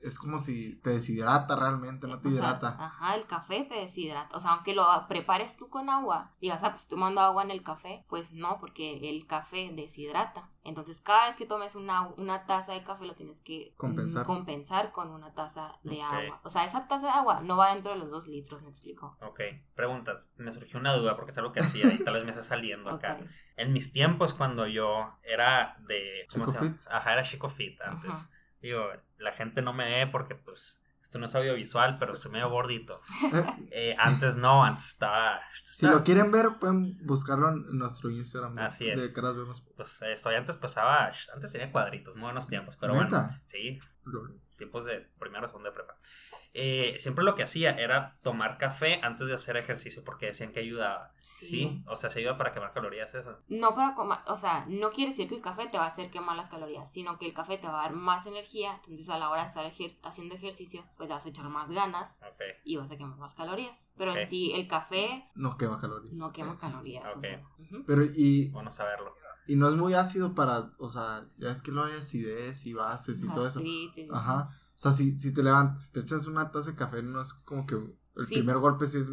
[0.00, 2.76] es como si te deshidrata realmente, no te hidrata.
[2.78, 4.36] ajá, el café te deshidrata.
[4.36, 7.62] O sea, aunque lo prepares tú con agua, digas, ah, pues tomando agua en el
[7.62, 10.50] café, pues no, porque el café deshidrata.
[10.62, 14.92] Entonces, cada vez que tomes una, una taza de café, lo tienes que compensar, compensar
[14.92, 16.40] con una taza de agua.
[16.44, 19.16] O sea, esa taza de agua no va dentro de los dos litros, ¿me explico?
[19.22, 19.40] Ok,
[19.74, 20.32] preguntas.
[20.36, 22.90] Me surgió una duda porque es algo que hacía y tal vez me está saliendo
[22.90, 23.18] acá.
[23.56, 26.26] En mis tiempos, cuando yo era de.
[26.30, 26.76] ¿Cómo se llama?
[26.90, 28.30] Ajá, era Chico Fit antes.
[28.60, 28.82] Digo,
[29.18, 33.00] la gente no me ve porque pues esto no es audiovisual, pero estoy medio gordito.
[33.70, 35.40] Eh, antes no, antes estaba...
[35.72, 38.58] Si lo quieren ver, pueden buscarlo en nuestro Instagram.
[38.58, 39.00] Así es.
[39.00, 39.60] De caras vemos.
[39.76, 43.30] Pues eso, antes pasaba, antes tenía cuadritos, muy buenos tiempos, pero bueno.
[43.46, 43.78] Sí,
[44.58, 45.96] tiempos de primero o segundo de prepa.
[46.54, 50.60] Eh, siempre lo que hacía era tomar café antes de hacer ejercicio porque decían que
[50.60, 51.12] ayudaba.
[51.20, 51.82] Sí.
[51.86, 53.38] O sea, se ayuda para quemar calorías eso.
[53.48, 56.10] No para comer, o sea, no quiere decir que el café te va a hacer
[56.10, 59.18] quemar las calorías, sino que el café te va a dar más energía, entonces a
[59.18, 59.64] la hora de estar
[60.02, 62.18] haciendo ejercicio, pues vas a echar más ganas
[62.64, 63.92] y vas a quemar más calorías.
[63.96, 65.28] Pero en sí, el café...
[65.34, 66.14] No quema calorías.
[66.14, 67.18] No quema calorías.
[67.86, 68.48] Pero y...
[68.48, 69.14] Bueno saberlo.
[69.48, 72.74] Y no es muy ácido para, o sea, ya es que lo hay acidez y
[72.74, 73.60] bases y todo eso.
[74.12, 74.50] Ajá.
[74.76, 77.32] O sea, si, si te levantas, si te echas una taza de café, no es
[77.32, 79.10] como que el primer golpe sí es,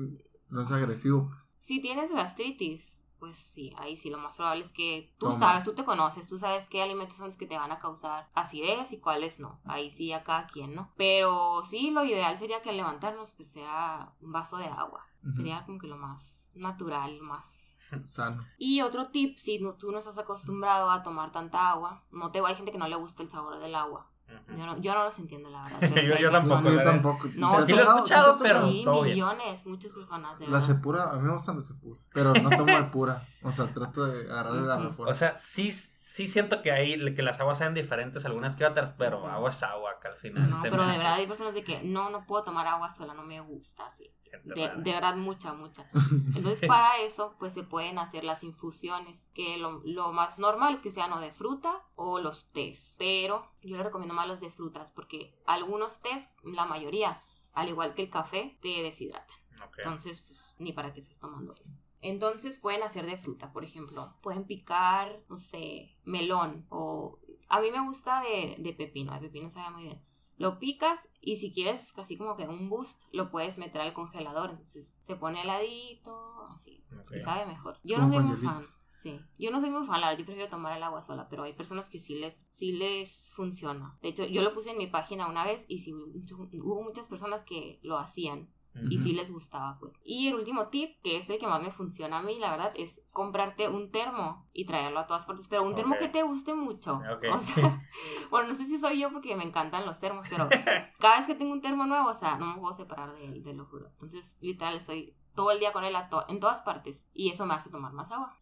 [0.50, 1.30] no es agresivo.
[1.30, 1.54] Pues.
[1.60, 5.74] Si tienes gastritis, pues sí, ahí sí lo más probable es que tú sabes, tú
[5.74, 9.00] te conoces, tú sabes qué alimentos son los que te van a causar acidez y
[9.00, 9.60] cuáles no.
[9.64, 10.92] Ahí sí a cada quien, ¿no?
[10.98, 15.08] Pero sí, lo ideal sería que al levantarnos pues sea un vaso de agua.
[15.34, 18.46] Sería como que lo más natural, más sano.
[18.58, 22.56] Y otro tip, si tú no estás acostumbrado a tomar tanta agua, no te hay
[22.56, 24.10] gente que no le gusta el sabor del agua.
[24.58, 26.02] Yo no, yo no los entiendo, la verdad.
[26.20, 26.70] yo, tampoco.
[26.72, 27.30] Yo tampoco.
[27.36, 28.68] No, sí, lo he escuchado, pero.
[28.70, 30.40] Sí, millones, muchas personas.
[30.40, 32.00] De la cepura, a mí me gustan la cepura.
[32.14, 33.22] Pero no tomo de pura.
[33.44, 35.12] O sea, trato de agarrarle la reforma.
[35.12, 35.72] O sea, sí,
[36.16, 39.62] sí siento que ahí que las aguas sean diferentes, algunas que otras, pero agua es
[39.64, 40.50] agua, que al final.
[40.50, 43.24] No, pero de verdad hay personas de que no, no puedo tomar agua sola, no
[43.24, 44.10] me gusta así.
[44.46, 45.90] De, de, verdad, mucha, mucha.
[46.36, 50.82] Entonces, para eso, pues se pueden hacer las infusiones, que lo, lo, más normal es
[50.82, 52.96] que sean o de fruta o los tés.
[52.98, 57.20] Pero yo les recomiendo más los de frutas, porque algunos tés, la mayoría,
[57.54, 59.38] al igual que el café, te deshidratan.
[59.78, 61.74] Entonces, pues, ni para qué estés tomando eso.
[62.02, 64.14] Entonces pueden hacer de fruta, por ejemplo.
[64.22, 67.20] Pueden picar, no sé, melón o...
[67.48, 70.02] A mí me gusta de, de pepino, de pepino sabe muy bien
[70.38, 74.52] Lo picas y si quieres casi como que un boost, lo puedes meter al congelador.
[74.52, 76.84] Entonces se pone heladito, así.
[77.16, 77.80] Y sabe mejor.
[77.84, 78.66] Yo no soy muy fan.
[78.96, 81.44] Sí, yo no soy muy fan, la verdad, yo prefiero tomar el agua sola, pero
[81.44, 84.00] hay personas que sí les, sí les funciona.
[84.02, 87.44] De hecho, yo lo puse en mi página una vez y sí hubo muchas personas
[87.44, 88.50] que lo hacían
[88.90, 90.00] y sí les gustaba, pues.
[90.04, 92.74] Y el último tip, que es el que más me funciona a mí, la verdad,
[92.76, 96.54] es comprarte un termo y traerlo a todas partes, pero un termo que te guste
[96.54, 97.02] mucho.
[97.32, 97.82] O sea,
[98.30, 100.50] bueno, no sé si soy yo porque me encantan los termos, pero
[101.00, 103.42] cada vez que tengo un termo nuevo, o sea, no me puedo separar de él,
[103.44, 103.88] te lo juro.
[103.88, 105.96] Entonces, literal, estoy todo el día con él
[106.30, 108.38] en todas partes y eso me hace tomar más agua.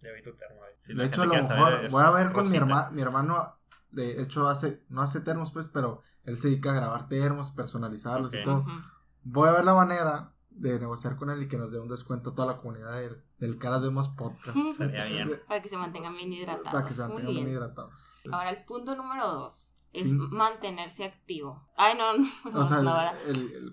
[0.88, 3.56] de hecho, a lo mejor voy a ver con mi, mi hermano,
[3.92, 8.34] de hecho, hace, no hace termos, pues, pero él se dedica a grabar termos, personalizarlos
[8.34, 8.66] y todo
[9.24, 12.32] voy a ver la manera de negociar con él y que nos dé un descuento
[12.32, 14.58] a toda la comunidad del, del Caras Vemos Podcast.
[14.78, 15.42] Sería bien.
[15.48, 16.72] Para que se mantengan bien hidratados.
[16.72, 17.48] Para que se mantengan bien.
[17.50, 18.14] hidratados.
[18.32, 21.68] Ahora el punto número dos es mantenerse activo.
[21.76, 22.14] Ay, no,
[22.52, 22.60] no.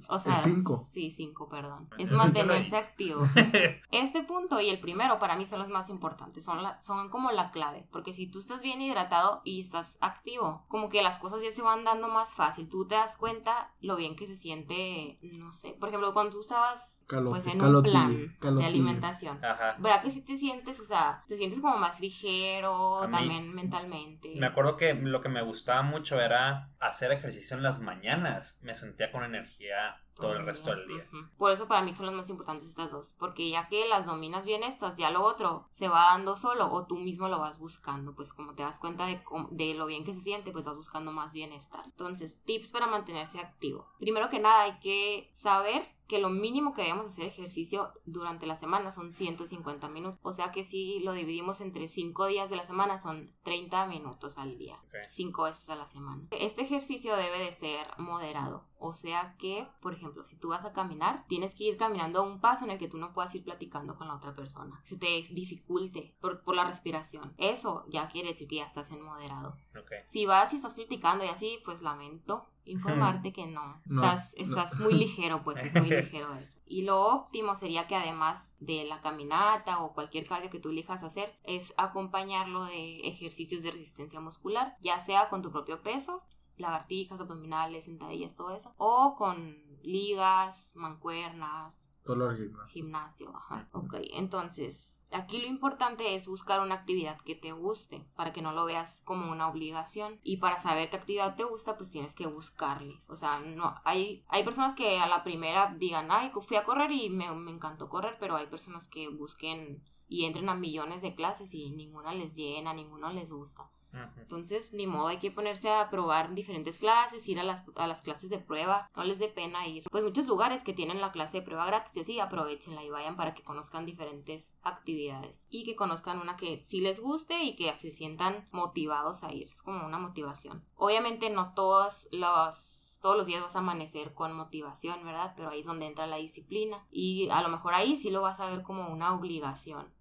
[0.08, 0.86] O sea, el 5.
[0.90, 1.88] Sí, 5, perdón.
[1.98, 3.26] Es mantenerse activo.
[3.90, 7.30] Este punto y el primero para mí son los más importantes, son, la, son como
[7.32, 11.42] la clave, porque si tú estás bien hidratado y estás activo, como que las cosas
[11.42, 15.18] ya se van dando más fácil, tú te das cuenta lo bien que se siente,
[15.22, 19.44] no sé, por ejemplo, cuando tú estabas pues en un plan de alimentación.
[19.44, 19.76] Ajá.
[19.78, 24.34] ¿Verdad que si te sientes, o sea, te sientes como más ligero, también mentalmente?
[24.36, 28.60] Me acuerdo que lo que me gustaba mucho era hacer ejercicio en las mañanas.
[28.62, 31.06] Me sentía con energía todo el resto del día.
[31.36, 34.46] Por eso para mí son las más importantes estas dos, porque ya que las dominas
[34.46, 38.14] bien estas, ya lo otro se va dando solo o tú mismo lo vas buscando,
[38.14, 41.12] pues como te das cuenta de, de lo bien que se siente, pues vas buscando
[41.12, 41.84] más bienestar.
[41.84, 43.86] Entonces, tips para mantenerse activo.
[43.98, 48.56] Primero que nada hay que saber que lo mínimo que debemos hacer ejercicio durante la
[48.56, 50.18] semana son 150 minutos.
[50.22, 54.36] O sea que si lo dividimos entre 5 días de la semana son 30 minutos
[54.36, 54.82] al día.
[55.08, 56.26] 5 veces a la semana.
[56.32, 58.66] Este ejercicio debe de ser moderado.
[58.80, 62.22] O sea que, por ejemplo, si tú vas a caminar, tienes que ir caminando a
[62.22, 64.80] un paso en el que tú no puedas ir platicando con la otra persona.
[64.82, 67.34] Se te dificulte por, por la respiración.
[67.38, 69.56] Eso ya quiere decir que ya estás en moderado.
[70.02, 73.80] Si vas y estás platicando y así, pues lamento informarte que no.
[73.88, 76.58] Estás, estás muy ligero, pues es muy ligero eso.
[76.66, 81.02] Y lo óptimo sería que además de la caminata o cualquier cardio que tú elijas
[81.02, 86.22] hacer, es acompañarlo de ejercicios de resistencia muscular, ya sea con tu propio peso,
[86.56, 91.90] lagartijas, abdominales, sentadillas, todo eso, o con ligas, mancuernas.
[92.04, 92.66] Todo gimnasio.
[92.66, 93.68] Gimnasio, ajá.
[93.72, 98.52] Ok, entonces Aquí lo importante es buscar una actividad que te guste, para que no
[98.52, 100.20] lo veas como una obligación.
[100.22, 103.02] Y para saber qué actividad te gusta, pues tienes que buscarle.
[103.08, 106.92] O sea, no, hay, hay personas que a la primera digan, ay, fui a correr
[106.92, 111.14] y me, me encantó correr, pero hay personas que busquen y entren a millones de
[111.14, 113.70] clases y ninguna les llena, ninguna les gusta.
[114.16, 118.02] Entonces, ni modo, hay que ponerse a probar diferentes clases, ir a las, a las
[118.02, 119.84] clases de prueba, no les dé pena ir.
[119.90, 123.34] Pues muchos lugares que tienen la clase de prueba gratis así, aprovechenla y vayan para
[123.34, 127.90] que conozcan diferentes actividades y que conozcan una que sí les guste y que se
[127.90, 129.46] sientan motivados a ir.
[129.46, 130.64] Es como una motivación.
[130.76, 135.32] Obviamente no todos los todos los días vas a amanecer con motivación, ¿verdad?
[135.36, 138.40] Pero ahí es donde entra la disciplina y a lo mejor ahí sí lo vas
[138.40, 139.92] a ver como una obligación.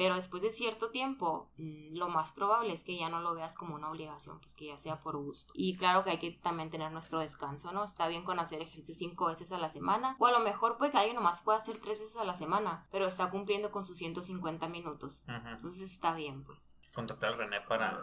[0.00, 3.54] Pero después de cierto tiempo, mm, lo más probable es que ya no lo veas
[3.54, 5.52] como una obligación, pues que ya sea por gusto.
[5.54, 7.84] Y claro que hay que también tener nuestro descanso, ¿no?
[7.84, 10.90] Está bien con hacer ejercicio cinco veces a la semana, o a lo mejor puede
[10.90, 13.98] que alguien nomás pueda hacer tres veces a la semana, pero está cumpliendo con sus
[13.98, 15.26] 150 minutos.
[15.28, 16.78] Entonces está bien, pues.
[16.94, 18.02] Contactar a René para...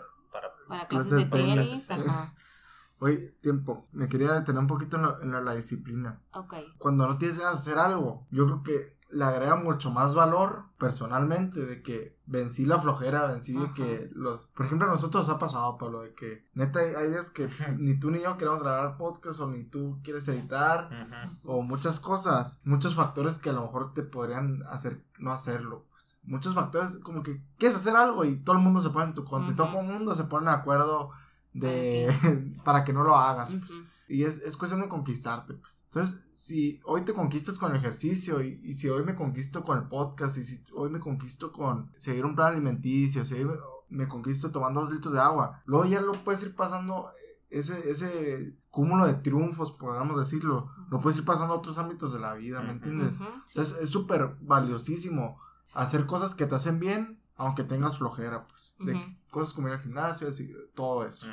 [0.68, 2.36] Para, clases de tenis, ajá.
[3.00, 6.22] Oye, tiempo, me quería detener un poquito en, la, disciplina.
[6.32, 6.54] Ok.
[6.78, 10.66] Cuando no tienes ganas de hacer algo, yo creo que le agrega mucho más valor
[10.78, 14.48] personalmente de que vencí la flojera, vencí de que los...
[14.54, 18.12] Por ejemplo, a nosotros ha pasado, Pablo, de que neta hay días que ni tú
[18.12, 20.90] ni yo queremos grabar podcast o ni tú quieres editar
[21.44, 25.86] o muchas cosas, muchos factores que a lo mejor te podrían hacer no hacerlo.
[25.92, 26.20] Pues.
[26.24, 29.24] Muchos factores como que quieres hacer algo y todo el mundo se pone en tu
[29.24, 31.12] contra y todo el mundo se pone de acuerdo
[31.54, 32.56] de...
[32.64, 33.54] para que no lo hagas.
[33.54, 33.72] Pues.
[34.08, 35.84] Y es, es, cuestión de conquistarte, pues.
[35.86, 39.88] Entonces, si hoy te conquistas con el ejercicio y, si hoy me conquisto con el
[39.88, 43.50] podcast y si hoy me conquisto con seguir un plan alimenticio, si hoy
[43.90, 47.10] me, conquisto tomando dos litros de agua, luego ya lo puedes ir pasando
[47.50, 52.20] ese, ese cúmulo de triunfos, podríamos decirlo, lo puedes ir pasando a otros ámbitos de
[52.20, 53.20] la vida, ¿me entiendes?
[53.50, 55.40] Entonces, es súper valiosísimo
[55.74, 58.76] hacer cosas que te hacen bien, aunque tengas flojera, pues.
[58.80, 60.30] De cosas como ir al gimnasio,
[60.74, 61.28] todo eso.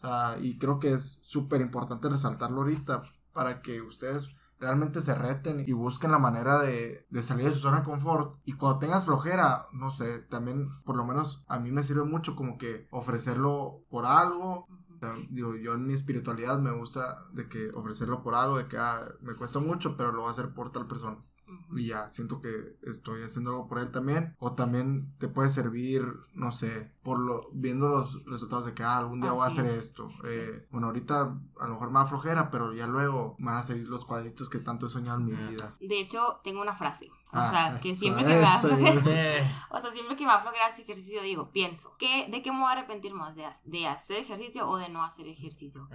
[0.00, 5.64] Sea, y creo que es súper importante resaltarlo ahorita para que ustedes realmente se reten
[5.66, 8.34] y busquen la manera de, salir de su zona de confort.
[8.44, 12.36] Y cuando tengas flojera, no sé, también por lo menos a mí me sirve mucho
[12.36, 14.62] como que ofrecerlo por algo
[15.30, 19.06] digo, yo en mi espiritualidad me gusta de que ofrecerlo por algo, de que ah,
[19.20, 21.18] me cuesta mucho, pero lo voy a hacer por tal persona
[21.70, 24.34] y ya siento que estoy haciendo algo por él también.
[24.38, 26.04] O también te puede servir
[26.34, 29.66] no sé por lo viendo los resultados de que ah, algún día voy a hacer
[29.66, 30.08] esto.
[30.24, 34.04] Eh, bueno ahorita a lo mejor más flojera pero ya luego van a salir los
[34.04, 35.72] cuadritos que tanto he soñado en mi vida.
[35.80, 38.56] De hecho tengo una frase o ah, sea, que siempre que me a
[39.70, 42.60] o sea, siempre que me va a ese ejercicio, digo, pienso, ¿qué, ¿de qué me
[42.60, 43.36] voy a arrepentir más?
[43.36, 45.88] ¿De, de hacer ejercicio o de no hacer ejercicio?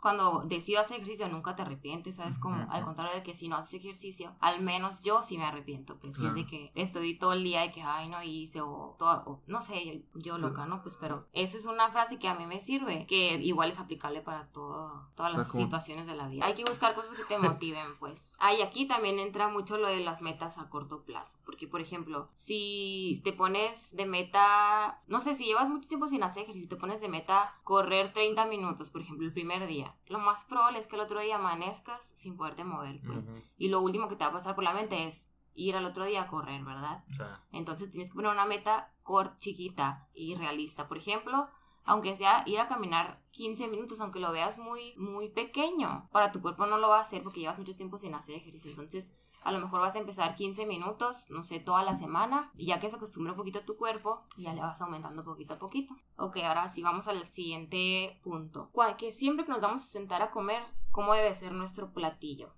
[0.00, 2.38] Cuando decido hacer ejercicio, nunca te arrepientes, ¿sabes?
[2.38, 5.98] Como, al contrario de que si no haces ejercicio, al menos yo sí me arrepiento,
[5.98, 8.96] pues si es de que estoy todo el día y que, ay, no hice, o,
[8.98, 10.80] todo, no sé, yo, loca, ¿no?
[10.82, 14.22] Pues, pero esa es una frase que a mí me sirve, que igual es aplicable
[14.22, 16.46] para todo, todas las situaciones de la vida.
[16.46, 18.32] Hay que buscar cosas que te motiven, pues.
[18.38, 21.38] Ay, aquí también entra mucho lo de las metas a corto plazo.
[21.44, 26.22] Porque, por ejemplo, si te pones de meta, no sé, si llevas mucho tiempo sin
[26.22, 30.18] hacer ejercicio, te pones de meta correr 30 minutos, por ejemplo, el primer día, lo
[30.18, 33.28] más probable es que el otro día amanezcas sin poderte mover, pues.
[33.56, 36.04] Y lo último que te va a pasar por la mente es ir al otro
[36.04, 37.04] día a correr, ¿verdad?
[37.50, 40.86] Entonces tienes que poner una meta corta, chiquita y realista.
[40.86, 41.48] Por ejemplo,
[41.84, 46.42] aunque sea ir a caminar 15 minutos, aunque lo veas muy, muy pequeño, para tu
[46.42, 48.70] cuerpo no lo va a hacer porque llevas mucho tiempo sin hacer ejercicio.
[48.70, 49.12] Entonces,
[49.46, 52.80] a lo mejor vas a empezar 15 minutos, no sé, toda la semana, y ya
[52.80, 55.94] que se acostumbra un poquito a tu cuerpo, ya le vas aumentando poquito a poquito.
[56.16, 58.70] Ok, ahora sí, vamos al siguiente punto.
[58.98, 62.52] Que siempre que nos vamos a sentar a comer, ¿cómo debe ser nuestro platillo?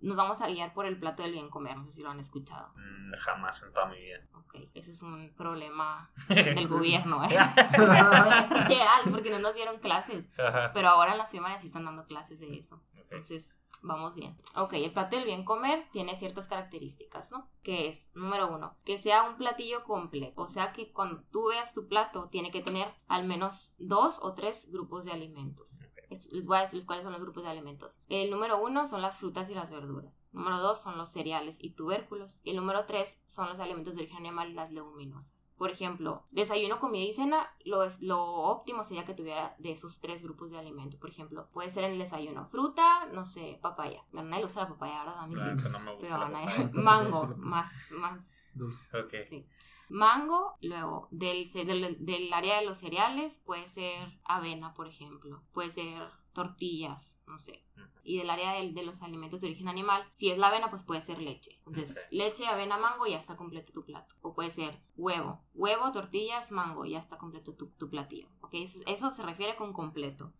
[0.00, 2.20] Nos vamos a guiar por el plato del bien comer, no sé si lo han
[2.20, 2.72] escuchado.
[2.76, 4.20] Mm, jamás en toda mi vida.
[4.34, 7.28] Ok, ese es un problema del gobierno, ¿eh?
[8.68, 10.30] Real, porque no nos dieron clases.
[10.74, 12.82] Pero ahora en las primarias sí están dando clases de eso.
[12.94, 14.36] Entonces, vamos bien.
[14.56, 17.48] Ok, el plato del bien comer tiene ciertas características, ¿no?
[17.62, 20.42] Que es, número uno, que sea un platillo completo.
[20.42, 24.32] O sea que cuando tú veas tu plato, tiene que tener al menos dos o
[24.32, 25.82] tres grupos de alimentos.
[26.10, 28.00] Les voy a decir cuáles son los grupos de alimentos.
[28.08, 30.26] El número uno son las frutas y las verduras.
[30.32, 32.40] Número dos son los cereales y tubérculos.
[32.44, 35.52] Y el número tres son los alimentos de origen animal y las leguminosas.
[35.58, 40.00] Por ejemplo, desayuno, comida y cena, lo, es, lo óptimo sería que tuviera de esos
[40.00, 40.98] tres grupos de alimentos.
[41.00, 44.04] Por ejemplo, puede ser en el desayuno fruta, no sé, papaya.
[44.16, 45.18] A nadie le gusta la papaya, ¿verdad?
[45.18, 45.68] A mí sí.
[45.68, 46.18] No me gusta
[46.72, 48.88] mango, más, más dulce.
[49.28, 49.46] Sí.
[49.88, 55.70] Mango, luego del, del, del, área de los cereales puede ser avena, por ejemplo, puede
[55.70, 57.64] ser tortillas, no sé.
[58.02, 60.82] Y del área de, de, los alimentos de origen animal, si es la avena, pues
[60.82, 61.60] puede ser leche.
[61.66, 64.14] Entonces, leche, avena, mango, ya está completo tu plato.
[64.22, 68.28] O puede ser huevo, huevo, tortillas, mango, ya está completo tu, tu platillo.
[68.40, 68.54] ¿Ok?
[68.54, 70.32] Eso, eso, se refiere con completo.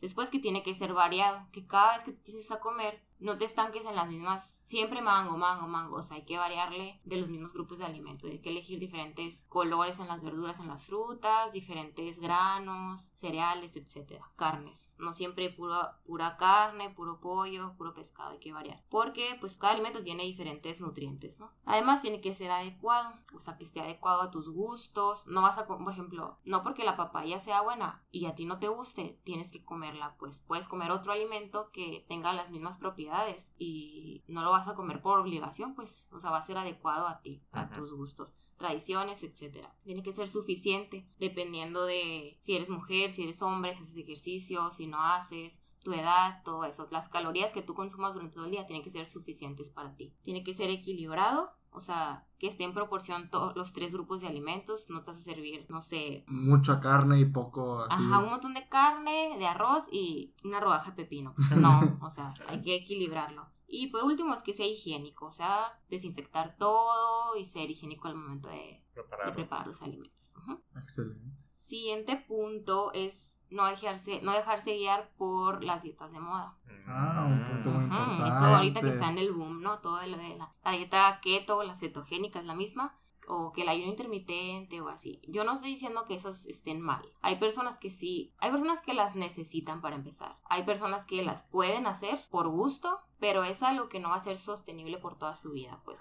[0.00, 3.44] Después que tiene que ser variado, que cada vez que tienes a comer, no te
[3.44, 7.28] estanques en las mismas, siempre mango, mango, mango, o sea, hay que variarle de los
[7.28, 11.52] mismos grupos de alimentos, hay que elegir diferentes colores en las verduras, en las frutas,
[11.52, 18.38] diferentes granos, cereales, etcétera, carnes, no siempre pura, pura carne, puro pollo, puro pescado, hay
[18.38, 21.52] que variar, porque pues cada alimento tiene diferentes nutrientes, ¿no?
[21.64, 25.58] Además tiene que ser adecuado, o sea, que esté adecuado a tus gustos, no vas
[25.58, 29.20] a, por ejemplo, no porque la papaya sea buena y a ti no te guste,
[29.24, 30.40] tienes que comerla, pues.
[30.40, 35.00] Puedes comer otro alimento que tenga las mismas propiedades y no lo vas a comer
[35.00, 39.22] por obligación, pues, o sea, va a ser adecuado a ti, a tus gustos, tradiciones,
[39.22, 39.74] etcétera.
[39.84, 44.70] Tiene que ser suficiente dependiendo de si eres mujer, si eres hombre, si haces ejercicio,
[44.70, 46.86] si no haces, tu edad, todo eso.
[46.90, 50.14] Las calorías que tú consumas durante todo el día tienen que ser suficientes para ti.
[50.22, 54.26] Tiene que ser equilibrado o sea, que esté en proporción todos los tres grupos de
[54.26, 56.24] alimentos, no te vas a servir, no sé.
[56.26, 58.02] Mucha carne y poco así.
[58.02, 61.34] Ajá, un montón de carne, de arroz y una rodaja de pepino.
[61.34, 63.48] Pues no, o sea, hay que equilibrarlo.
[63.68, 68.16] Y por último es que sea higiénico, o sea, desinfectar todo y ser higiénico al
[68.16, 70.34] momento de, de preparar los alimentos.
[70.76, 71.40] Excelente.
[71.46, 76.56] Siguiente punto es no dejarse, no dejarse guiar por las dietas de moda.
[76.86, 78.28] Ah, un punto muy importante.
[78.28, 79.78] Esto ahorita que está en el boom, ¿no?
[79.78, 82.96] Todo lo de la, dieta keto, la cetogénica es la misma,
[83.28, 85.20] o que el ayuno intermitente o así.
[85.28, 87.02] Yo no estoy diciendo que esas estén mal.
[87.22, 90.38] Hay personas que sí, hay personas que las necesitan para empezar.
[90.44, 94.20] Hay personas que las pueden hacer por gusto, pero es algo que no va a
[94.20, 96.00] ser sostenible por toda su vida, pues.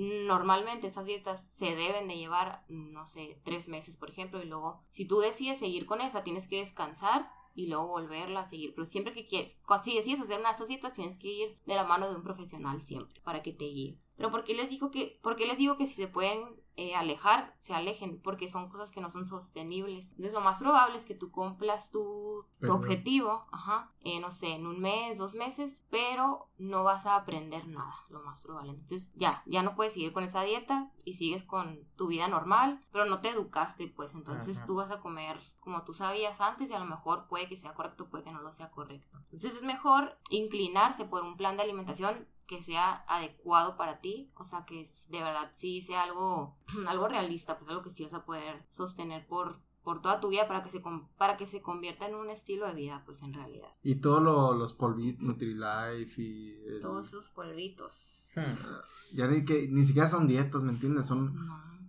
[0.00, 4.82] Normalmente estas dietas se deben de llevar, no sé, tres meses, por ejemplo, y luego,
[4.88, 8.72] si tú decides seguir con esa, tienes que descansar y luego volverla a seguir.
[8.74, 11.74] Pero siempre que quieres, si decides hacer una de esas dietas, tienes que ir de
[11.74, 13.98] la mano de un profesional siempre para que te guíe.
[14.16, 16.40] Pero ¿por qué les, digo que, por qué les digo que si se pueden
[16.80, 18.22] eh, alejar, se alejen?
[18.22, 20.12] Porque son cosas que no son sostenibles.
[20.12, 24.54] Entonces lo más probable es que tú cumplas tu, tu objetivo, ajá, eh, no sé,
[24.54, 28.70] en un mes, dos meses, pero no vas a aprender nada, lo más probable.
[28.70, 32.82] Entonces ya, ya no puedes seguir con esa dieta y sigues con tu vida normal,
[32.92, 36.74] pero no te educaste, pues entonces tú vas a comer como tú sabías antes y
[36.74, 39.18] a lo mejor puede que sea correcto, puede que no lo sea correcto.
[39.24, 44.42] Entonces es mejor inclinarse por un plan de alimentación que sea adecuado para ti, o
[44.42, 46.56] sea, que de verdad sí sea algo,
[46.88, 50.48] algo realista, pues algo que sí vas a poder sostener por, por toda tu vida
[50.48, 50.82] para que se
[51.16, 53.68] para que se convierta en un estilo de vida, pues en realidad.
[53.84, 56.80] Y todos los polvitos, Nutrilite y...
[56.80, 58.26] Todos esos polvitos.
[58.34, 59.14] Hmm.
[59.14, 61.06] Ya ni que ni siquiera son dietas, ¿me entiendes?
[61.06, 61.32] Son,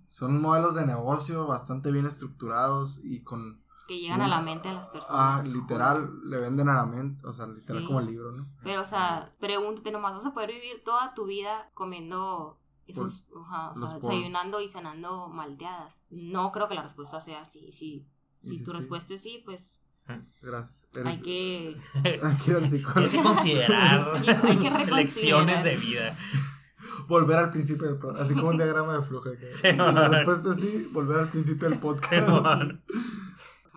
[0.09, 4.75] son modelos de negocio bastante bien estructurados y con que llegan a la mente de
[4.75, 5.41] las personas.
[5.41, 8.47] Ah, literal, le venden a la mente, o sea, literal como el libro, ¿no?
[8.63, 13.45] Pero, o sea, pregúntate nomás, ¿vas a poder vivir toda tu vida comiendo esos, o
[13.75, 16.03] sea, desayunando y cenando malteadas?
[16.09, 17.71] No creo que la respuesta sea así.
[17.71, 19.81] Si, si tu respuesta es sí, pues
[20.41, 20.89] Gracias.
[21.05, 21.77] Hay que...
[22.23, 24.13] hay que ir Hay que considerar
[24.43, 26.17] hay que lecciones de vida.
[27.07, 28.23] Volver al principio del podcast.
[28.23, 29.29] Así como un diagrama de flujo.
[29.63, 32.27] la respuesta es sí, volver al principio del podcast.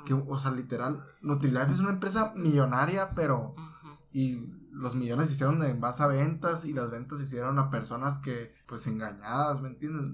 [0.05, 3.55] Que, o sea, literal, Nutrilite es una empresa millonaria, pero...
[4.13, 7.71] Y los millones se hicieron en base a ventas y las ventas se hicieron a
[7.71, 10.11] personas que, pues, engañadas, ¿me entiendes?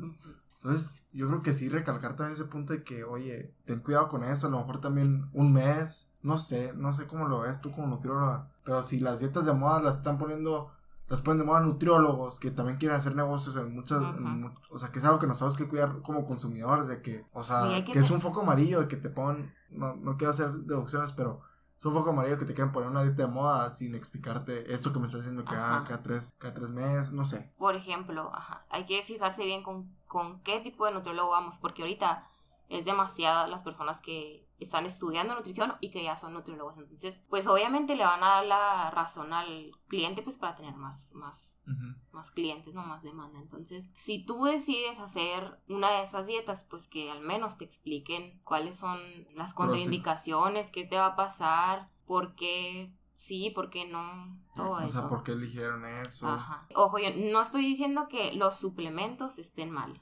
[0.55, 4.24] Entonces, yo creo que sí recalcar también ese punto de que, oye, ten cuidado con
[4.24, 7.72] eso, a lo mejor también un mes, no sé, no sé cómo lo ves tú
[7.72, 10.70] como nutrióloga, pero si las dietas de moda las están poniendo
[11.11, 14.00] las ponen de moda nutriólogos que también quieren hacer negocios en muchas,
[14.70, 17.84] o sea, que es algo que nosotros que cuidar como consumidores, de que, o sea,
[17.84, 21.40] que, es un foco amarillo de que te ponen, no, no quiero hacer deducciones, pero
[21.76, 24.92] es un foco amarillo que te quieren poner una dieta de moda sin explicarte esto
[24.92, 27.50] que me estás diciendo cada, cada, tres, cada tres meses, no sé.
[27.58, 31.82] Por ejemplo, ajá, hay que fijarse bien con, con qué tipo de nutriólogo vamos, porque
[31.82, 32.24] ahorita
[32.70, 36.78] es demasiado las personas que están estudiando nutrición y que ya son nutriólogos.
[36.78, 41.08] Entonces, pues obviamente le van a dar la razón al cliente pues para tener más,
[41.12, 41.58] más,
[42.12, 43.40] más clientes, no más demanda.
[43.40, 48.40] Entonces, si tú decides hacer una de esas dietas, pues que al menos te expliquen
[48.44, 49.00] cuáles son
[49.34, 54.98] las contraindicaciones, qué te va a pasar, por qué sí, por qué no, todo eso.
[54.98, 56.28] O sea, ¿por qué eligieron eso?
[56.28, 56.68] Ajá.
[56.76, 60.00] Ojo, yo no estoy diciendo que los suplementos estén mal.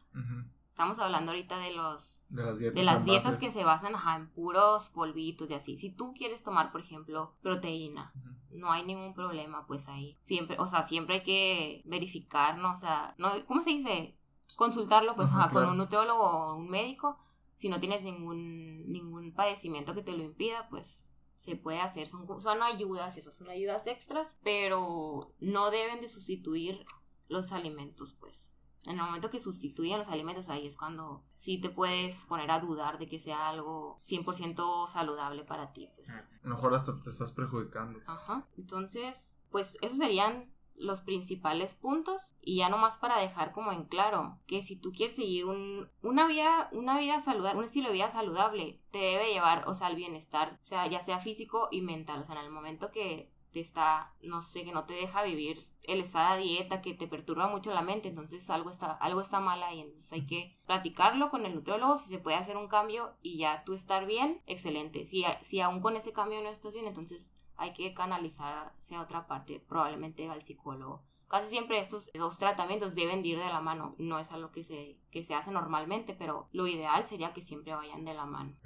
[0.79, 4.31] Estamos hablando ahorita de los de las dietas, de las dietas que se basan en
[4.31, 5.77] puros polvitos y así.
[5.77, 8.13] Si tú quieres tomar, por ejemplo, proteína,
[8.53, 10.17] no hay ningún problema, pues ahí.
[10.21, 12.75] Siempre, o sea, siempre hay que verificar, ¿no?
[12.75, 14.17] O sea, no, ¿cómo se dice?
[14.55, 17.19] Consultarlo, pues, con un nutriólogo o un médico.
[17.57, 21.05] Si no tienes ningún, ningún padecimiento que te lo impida, pues
[21.39, 22.07] se puede hacer.
[22.07, 26.87] Son, son ayudas, esas son ayudas extras, pero no deben de sustituir
[27.27, 28.53] los alimentos, pues.
[28.85, 32.61] En el momento que sustituyen los alimentos, ahí es cuando sí te puedes poner a
[32.61, 35.91] dudar de que sea algo 100% saludable para ti.
[35.97, 36.11] Pues.
[36.11, 38.01] A lo mejor hasta te estás perjudicando.
[38.07, 38.47] Ajá.
[38.57, 44.39] Entonces, pues esos serían los principales puntos y ya nomás para dejar como en claro
[44.47, 48.11] que si tú quieres seguir un, una vida una vida saludable un estilo de vida
[48.11, 52.23] saludable te debe llevar o sea al bienestar o sea ya sea físico y mental
[52.23, 55.59] o sea en el momento que te está, no sé, que no te deja vivir
[55.85, 59.41] el estar a dieta, que te perturba mucho la mente, entonces algo está, algo está
[59.41, 63.17] mal ahí, entonces hay que platicarlo con el nutriólogo, si se puede hacer un cambio
[63.23, 66.87] y ya tú estar bien, excelente, si, si aún con ese cambio no estás bien,
[66.87, 71.03] entonces hay que canalizar hacia otra parte, probablemente al psicólogo.
[71.27, 74.99] Casi siempre estos dos tratamientos deben ir de la mano, no es algo que se,
[75.11, 78.57] que se hace normalmente, pero lo ideal sería que siempre vayan de la mano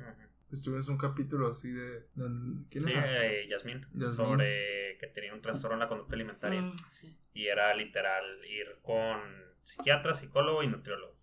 [0.52, 2.06] estuvimos un capítulo así de...
[2.70, 6.60] ¿Quién sí, eh, Yasmín, sobre que tenía un trastorno en la conducta alimentaria.
[6.60, 6.76] Mm,
[7.34, 9.20] y era literal ir con
[9.62, 11.16] psiquiatra, psicólogo y nutriólogo.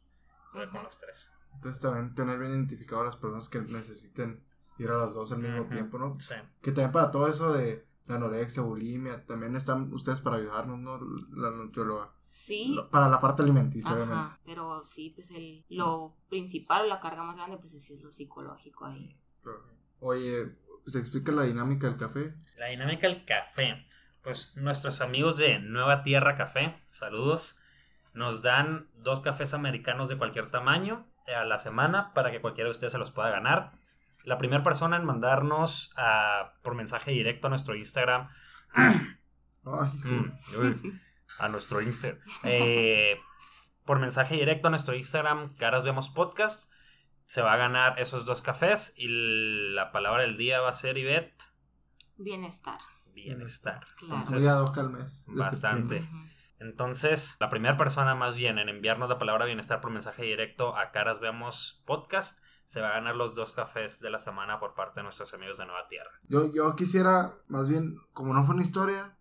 [0.51, 1.32] Con los tres.
[1.53, 4.43] Entonces también tener bien identificado a las personas que necesiten
[4.77, 6.19] ir a las dos al mismo tiempo, ¿no?
[6.19, 6.36] Sí.
[6.61, 10.99] Que también para todo eso de la anorexia, bulimia, también están ustedes para ayudarnos, ¿no?
[11.32, 12.12] La nutrióloga.
[12.20, 12.76] Sí.
[12.89, 17.38] Para la parte alimenticia, Ajá, Pero sí, pues el, lo principal o la carga más
[17.38, 19.16] grande, pues es lo psicológico ahí.
[19.99, 20.55] Oye,
[20.88, 22.34] ¿se explica la dinámica del café?
[22.57, 23.86] La dinámica del café.
[24.24, 27.60] Pues nuestros amigos de Nueva Tierra Café, saludos,
[28.14, 32.72] nos dan dos cafés americanos de cualquier tamaño a la semana para que cualquiera de
[32.72, 33.72] ustedes se los pueda ganar
[34.24, 35.93] la primera persona en mandarnos
[36.61, 38.30] por mensaje directo a nuestro Instagram.
[39.63, 40.32] Mm,
[41.39, 42.22] a nuestro Instagram.
[42.43, 43.20] Eh,
[43.86, 46.72] por mensaje directo a nuestro Instagram, Caras Vemos Podcast.
[47.26, 49.07] Se va a ganar esos dos cafés y
[49.74, 51.43] la palabra del día va a ser Ivette.
[52.17, 52.80] Bienestar.
[53.13, 53.84] Bienestar.
[53.97, 54.24] Claro.
[54.24, 54.45] Entonces,
[55.36, 56.09] Bastante.
[56.59, 60.91] Entonces, la primera persona más bien en enviarnos la palabra bienestar por mensaje directo a
[60.91, 64.99] Caras Veamos Podcast se va a ganar los dos cafés de la semana por parte
[64.99, 66.11] de nuestros amigos de Nueva Tierra.
[66.28, 69.17] Yo, yo quisiera, más bien, como no fue una historia,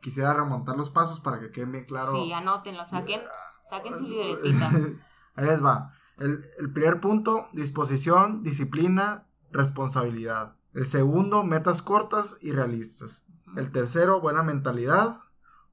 [0.00, 2.10] quisiera remontar los pasos para que queden bien claro.
[2.12, 3.20] Sí, anótenlo, saquen,
[3.68, 4.70] saquen su libretita.
[5.34, 5.92] Ahí les va.
[6.16, 10.56] El, el primer punto, disposición, disciplina, responsabilidad.
[10.72, 13.26] El segundo, metas cortas y realistas.
[13.56, 15.18] El tercero, buena mentalidad.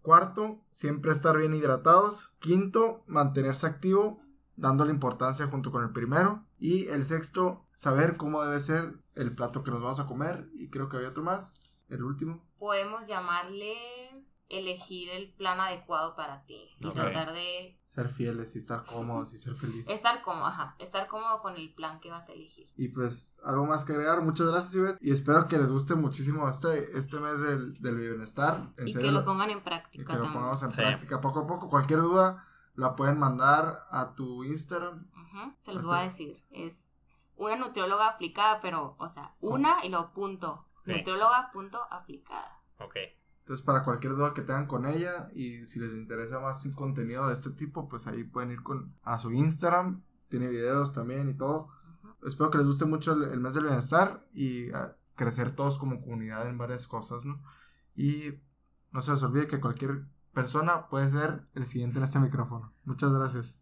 [0.01, 2.33] Cuarto, siempre estar bien hidratados.
[2.39, 4.19] Quinto, mantenerse activo,
[4.57, 6.43] dándole importancia junto con el primero.
[6.63, 10.47] Y el sexto, saber cómo debe ser el plato que nos vamos a comer.
[10.53, 11.75] Y creo que había otro más.
[11.89, 12.41] El último.
[12.57, 13.75] Podemos llamarle
[14.49, 19.37] elegir el plan adecuado para ti y tratar de Ser fieles y estar cómodos y
[19.39, 19.93] ser felices.
[19.93, 22.67] estar cómodo, ajá, estar cómodo con el plan que vas a elegir.
[22.77, 24.21] Y pues algo más que agregar.
[24.21, 24.97] Muchas gracias, Ivette.
[25.01, 28.69] Y espero que les guste muchísimo este, este mes del, del bienestar.
[28.77, 30.77] En Y serio, que lo pongan en y práctica que lo pongamos en Sí.
[30.77, 31.67] práctica poco a poco.
[31.69, 32.45] Cualquier duda
[32.75, 35.07] la pueden mandar a tu Instagram.
[35.59, 36.43] Se los voy a decir.
[36.51, 36.99] Es
[37.35, 40.65] una nutrióloga aplicada, pero, o sea, una y luego punto.
[40.85, 42.61] Nutrióloga punto aplicada.
[42.79, 42.95] Ok.
[43.39, 47.27] Entonces, para cualquier duda que tengan con ella y si les interesa más un contenido
[47.27, 50.03] de este tipo, pues ahí pueden ir con, a su Instagram.
[50.29, 51.69] Tiene videos también y todo.
[52.25, 56.01] Espero que les guste mucho el, el mes del bienestar y ah, crecer todos como
[56.01, 57.41] comunidad en varias cosas, ¿no?
[57.95, 58.39] Y
[58.91, 62.73] no se les olvide que cualquier persona puede ser el siguiente en este micrófono.
[62.85, 63.51] Muchas gracias.